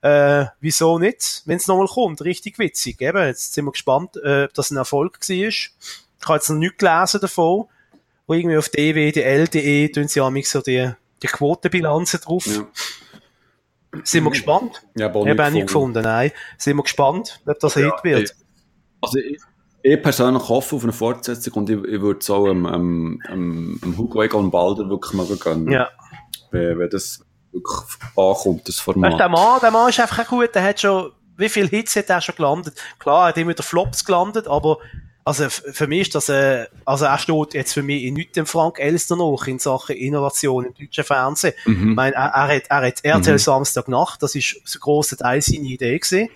[0.00, 3.00] äh, wieso nicht, wenn es nochmal kommt, richtig witzig.
[3.00, 5.36] Eben, jetzt sind wir gespannt, äh, ob das ein Erfolg war.
[5.36, 5.70] Ich
[6.24, 7.66] habe jetzt noch nichts gelesen davon,
[8.26, 10.92] wo irgendwie auf dwdl.de tun sie ja so die
[11.24, 12.46] die Quotenbilanzen drauf.
[12.46, 12.66] Ja.
[14.02, 14.82] Sind wir gespannt?
[14.96, 16.32] Ja, aber nicht, nicht gefunden, nein.
[16.58, 18.34] Sind wir gespannt, ob das ja, Hit wird.
[19.00, 19.40] Also ich,
[19.82, 23.94] ich persönlich hoffe auf eine Fortsetzung und ich, ich würde es auch ähm, ähm, ähm,
[23.96, 25.70] Hugo Egon Balder wirklich mal gönnen.
[25.70, 25.90] Ja.
[26.50, 29.12] Wenn, wenn das wirklich ankommt, das Format.
[29.12, 32.10] Weißt, der, Mann, der Mann ist einfach gut, der hat schon, wie viele Hits hat
[32.10, 32.74] er schon gelandet?
[32.98, 34.78] Klar, er hat immer wieder Flops gelandet, aber
[35.24, 38.44] also für mich ist das, äh, also er steht jetzt für mich in nichts dem
[38.44, 41.54] Frank Elster noch in Sachen Innovation im deutschen Fernsehen.
[41.64, 41.90] Mhm.
[41.90, 43.38] Ich meine, er, er hat, er hat RTL mhm.
[43.38, 46.28] Samstag Nacht, das ist so grosser Teil seine Idee gewesen.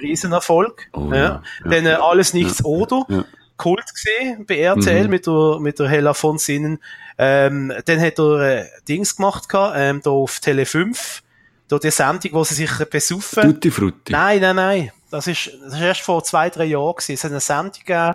[0.00, 0.88] Riesenerfolg.
[0.94, 1.16] Oh, ja.
[1.16, 1.42] ja.
[1.64, 2.64] Dann äh, alles nichts ja.
[2.64, 3.04] oder.
[3.08, 3.24] Ja.
[3.58, 5.10] Kult gesehen bei RTL mhm.
[5.10, 6.78] mit der, mit der Hella von Sinnen.
[7.18, 11.22] Ähm, dann hat er äh, Dings gemacht, gehabt, ähm, da auf Tele 5
[11.68, 13.42] durch die Sendung, wo sie sich besaufen.
[13.42, 14.12] Tutti Frutti.
[14.12, 14.92] Nein, nein, nein.
[15.12, 17.12] Das ist, das ist erst vor zwei, drei Jahren gewesen.
[17.12, 18.14] Es hat eine Sendung gegeben.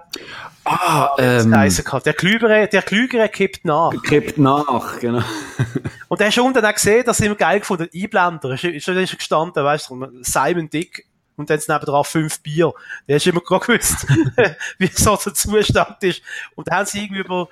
[0.64, 3.92] Ah, das ähm, der Klügere, der Klügere kippt nach.
[4.02, 5.22] Kippt nach, genau.
[6.08, 8.50] Und der hast unten auch gesehen, dass sie ihm geil gefunden Einblender.
[8.50, 11.06] Ist, ist, ist gestanden, weißt du, Simon Dick.
[11.36, 12.74] Und dann neben drauf fünf Bier.
[13.08, 14.08] Der hast immer gerade gewusst,
[14.80, 16.24] wie so der Zustand ist.
[16.56, 17.48] Und dann haben sie irgendwie über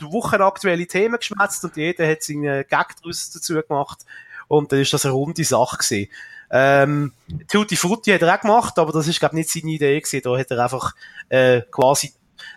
[0.00, 4.04] die wochenaktuelle Themen geschwätzt und jeder hat seinen Gag dazu gemacht.
[4.48, 6.08] Und dann ist das eine runde Sache gewesen.
[6.50, 7.12] Ähm,
[7.50, 10.22] Tutti Frutti hat er auch gemacht, aber das ist, glaube ich, nicht seine Idee gewesen.
[10.24, 10.94] Da hat er einfach,
[11.28, 12.12] äh, quasi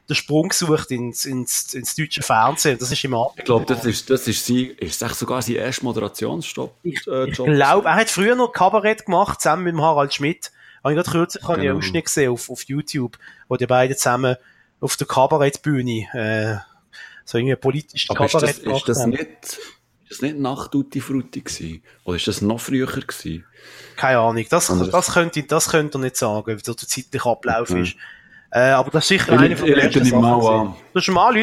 [0.08, 2.78] den Sprung gesucht ins, ins, ins deutsche Fernsehen.
[2.78, 6.74] Das ist immer Ich glaube, das ist, das ist sie, ist sogar sein erster Moderationsjob.
[6.84, 10.52] Ich, äh, ich glaube, er hat früher noch Kabarett gemacht, zusammen mit Harald Schmidt.
[10.84, 11.60] Habe ich gerade kürzlich genau.
[11.60, 13.18] einen Ausschnitt gesehen auf, auf YouTube,
[13.48, 14.36] wo die beiden zusammen
[14.80, 16.58] auf der Kabarettbühne, äh,
[17.24, 19.60] so irgendwie politisch Aber ist Kabarett das, ist das nicht, ist
[20.12, 21.84] das nicht nach Tutti Frutti gewesen?
[22.04, 23.46] Oder ist das noch früher gewesen?
[23.96, 24.46] Keine Ahnung.
[24.50, 27.82] Das, Oder- das könnte, das könnte er nicht sagen, wie der zeitliche Ablauf Okay.
[27.84, 27.96] ist.
[28.52, 30.68] Äh, aber das ist sicher Ich eine von den ersten ihn mal Sachen.
[30.68, 30.76] an.
[30.94, 31.34] Du hast mal?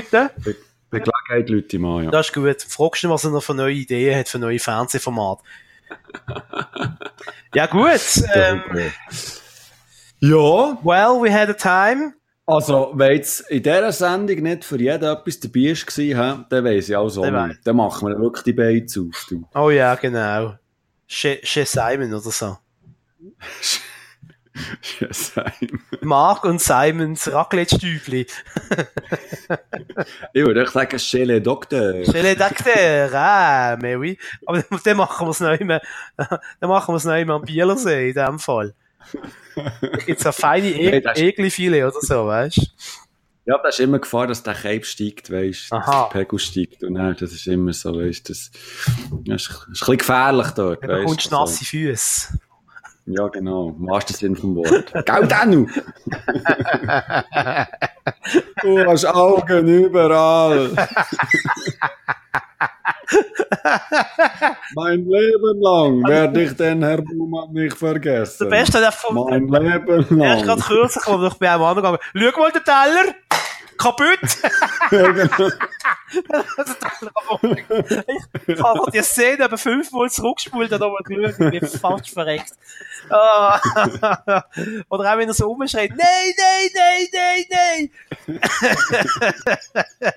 [0.90, 2.10] Bei Gelegenheit Leute Mann, ja.
[2.10, 2.62] Das ist gut.
[2.68, 5.42] Fragst du, was er noch für neue Ideen hat, für neue Fernsehformate.
[7.54, 8.00] ja gut.
[8.34, 8.62] Ähm,
[10.20, 12.14] ja, well, we had a time.
[12.49, 15.72] Also, wenn jetzt in dieser Sendung nicht für jeden etwas dabei
[16.16, 17.61] war, dann weiss ich auch so nicht.
[17.64, 18.84] Dann machen wir wirklich die Beine.
[18.86, 19.11] Du.
[19.55, 20.55] Oh ja, genau.
[21.07, 22.57] Chez Simon oder so.
[24.99, 25.80] Ja, Simon.
[26.01, 28.26] Mark und Simons Raclette-Stübli.
[30.32, 32.07] ich würde echt sagen, Chez les Docteurs.
[32.11, 34.18] Chez les Docteurs, ah, mais oui.
[34.46, 35.80] Aber dann- dann machen wir es noch immer,
[36.16, 38.74] dann machen wir es noch immer am Bielersee, in dem Fall.
[39.57, 42.62] Da gibt's eine feine Hey, e Egli-Filet oder so, weißt du?
[43.46, 46.84] Ja, da ist immer Gefahr, dass der Cape steigt, weißt du, dass der Pegel steigt.
[46.84, 48.51] Und dann, das ist immer so, weißt du, das,
[49.24, 52.38] das ist, ein bisschen gefährlich dort, Dann weißt bekommst du nasse Füße.
[53.07, 54.92] Ja, genau, im wahrsten Sinn vom Wort.
[54.92, 55.66] Gell, Danu?
[58.61, 60.70] du hast Augen überall.
[64.74, 68.48] mein Leben lang werde ich den Herr Buhmann nicht vergessen.
[68.50, 70.68] Der Beste, der von, Mein Leben er ist gerade lang.
[70.68, 73.14] kürzlich, wo ich bei einem anderen gegangen Schau mal den Teller!
[73.79, 74.18] Kaputt!
[74.91, 75.51] Ja, genau.
[78.47, 82.53] ich habe die Szene aber fünfmal zurückgespult und nochmal geschaut und bin fast verreckt.
[83.11, 83.61] Ah.
[84.89, 86.70] Oder auch wenn er so rumschreit, nein, nein,
[87.12, 87.91] nein, nein,
[90.01, 90.12] nein!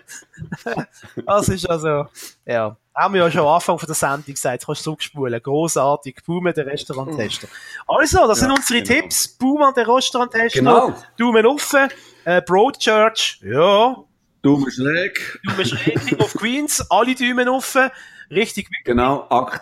[1.26, 2.06] das ist also,
[2.46, 2.78] ja.
[2.94, 5.42] Haben wir ja schon am Anfang von der Sendung gesagt, kannst du zurückspulen.
[5.42, 6.18] Großartig.
[6.26, 7.48] Boomer, der Restauranttester.
[7.88, 9.02] Also, das sind Ja, unsere genau.
[9.02, 9.30] Tipps.
[9.30, 10.60] Boomer, der Restauranttester.
[10.60, 10.94] Genau.
[11.18, 11.88] Daumen offen.
[12.26, 13.40] Äh, Broadchurch.
[13.44, 13.96] Ja.
[14.42, 15.40] Daumen schräg.
[15.48, 17.90] Daumen schräg, King of Queens, alle Daumen offen.
[18.30, 19.62] Richtig, Genau, Akt.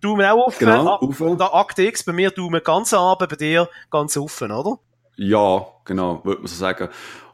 [0.00, 0.58] Daumen auch offen.
[0.60, 1.38] Genau, offen.
[1.38, 4.78] Da Akte X, bei mir Daumen ganz runter, bei dir ganz offen, oder?
[5.16, 6.88] Ja, genau, würde man so sagen.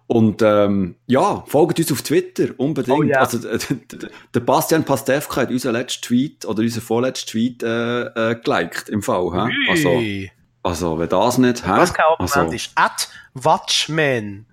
[0.06, 2.98] Und ähm, ja, folgt uns auf Twitter, unbedingt.
[2.98, 3.20] Oh ja.
[3.20, 3.58] Also, äh,
[4.34, 9.02] der- Bastian Pastewka hat unseren letzten Tweet oder unseren vorletzten Tweet äh, äh, geliked im
[9.02, 9.30] Fall.
[9.32, 9.52] Hä?
[9.70, 10.02] Also,
[10.62, 11.70] also, wenn das nicht, hä?
[11.76, 12.70] Was kein Argument also, ist.
[12.74, 14.46] At Watchman.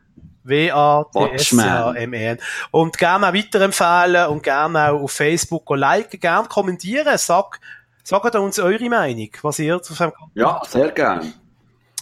[0.44, 2.38] W-A-T-S-H-M-E-N.
[2.72, 7.18] Und gerne auch weiterempfehlen und gerne auch auf Facebook liken, gerne kommentieren.
[7.18, 7.60] Sag,
[8.04, 11.34] sagt uns eure Meinung, was ihr zu dem Ja, sehr gern.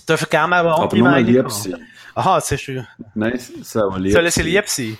[0.07, 1.85] dürft gerne auch eine Aber andere nur Meinung lieb sein.
[2.15, 4.97] Aha, jetzt hast du, Nein, es soll lieb sollen sie lieb sein?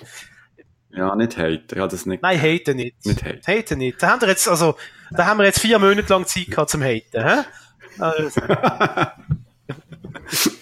[0.92, 1.78] Ja, nicht haten.
[1.78, 2.24] Ja, das nicht.
[2.24, 3.06] Nein, haten nicht.
[3.06, 3.42] Nicht haten.
[3.46, 4.02] Haten nicht.
[4.02, 4.76] Da haben wir jetzt, also,
[5.12, 7.44] da haben wir jetzt vier Monate lang Zeit gehabt zum Haten, hä?
[8.00, 8.42] Also,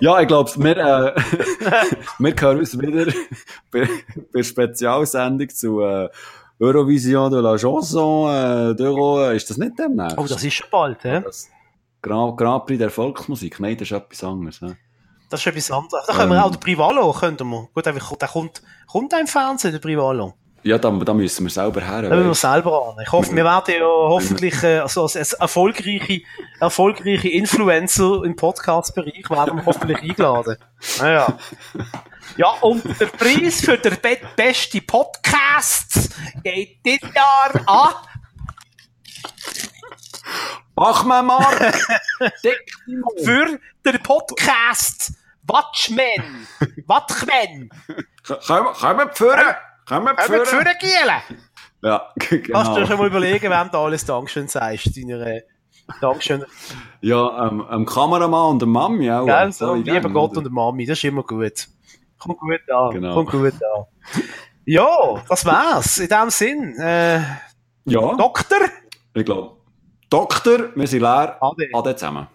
[0.00, 1.14] Ja, ich glaube, wir, äh,
[2.18, 3.12] wir hören uns wieder
[3.70, 3.88] bei,
[4.32, 6.08] bei Spezialsendung zu äh,
[6.60, 9.32] Eurovision de la Chanson äh, d'Euro.
[9.32, 10.18] Ist das nicht demnächst?
[10.18, 11.22] oh, das ist schon bald, hä?
[11.24, 11.48] Das
[12.02, 13.58] Grand, Grand Prix der Volksmusik.
[13.60, 14.60] Nein, das ist etwas anderes.
[14.60, 14.76] hä?
[15.30, 16.06] Das ist etwas anderes.
[16.06, 16.42] Da können wir Ähm.
[16.44, 17.68] auch den Privalo, könnten wir.
[17.74, 17.94] Gut, der
[18.28, 20.34] kommt, kommt auch im Fernsehen, der Privalo.
[20.68, 22.02] Ja, da, da müssen wir selber her.
[22.02, 23.02] Da müssen wir selber an.
[23.02, 26.20] Ich hoffe, wir werden ja hoffentlich, äh, also als, als erfolgreiche,
[26.60, 30.58] erfolgreiche Influencer im Podcast-Bereich werden wir hoffentlich eingeladen.
[30.98, 31.38] Naja.
[32.36, 36.10] Ja, und der Preis für den be beste Podcast
[36.44, 37.94] geht dieses Jahr an.
[40.74, 41.74] Bachmann Mark!
[43.24, 45.14] Für den Podcast
[45.44, 46.46] Watchmen.
[46.86, 47.70] Watchmen.
[48.22, 49.56] Können wir können wir führen?
[49.88, 51.40] Können wir Können wir Gielen?
[51.82, 52.74] Ja, Kannst du genau.
[52.76, 55.42] dir schon mal überlegen, wem du alles Dankeschön sagst, deiner äh,
[56.00, 56.44] Dankeschön.
[57.00, 59.24] Ja, ähm, ähm, Kameramann und der Mami auch.
[59.26, 60.38] Gell, so, in lieber dem, Gott oder?
[60.38, 61.68] und der Mami, das ist immer gut.
[62.18, 63.14] Kommt gut an, Genau.
[63.14, 63.84] kommt gut an.
[64.66, 65.98] Ja, das war's.
[65.98, 67.20] In dem Sinn, äh,
[67.84, 68.58] Ja, Doktor,
[69.14, 69.56] ich glaube.
[70.10, 71.36] Doktor, wir sind leer.
[71.40, 71.68] Ade.
[71.72, 72.28] Ade zusammen.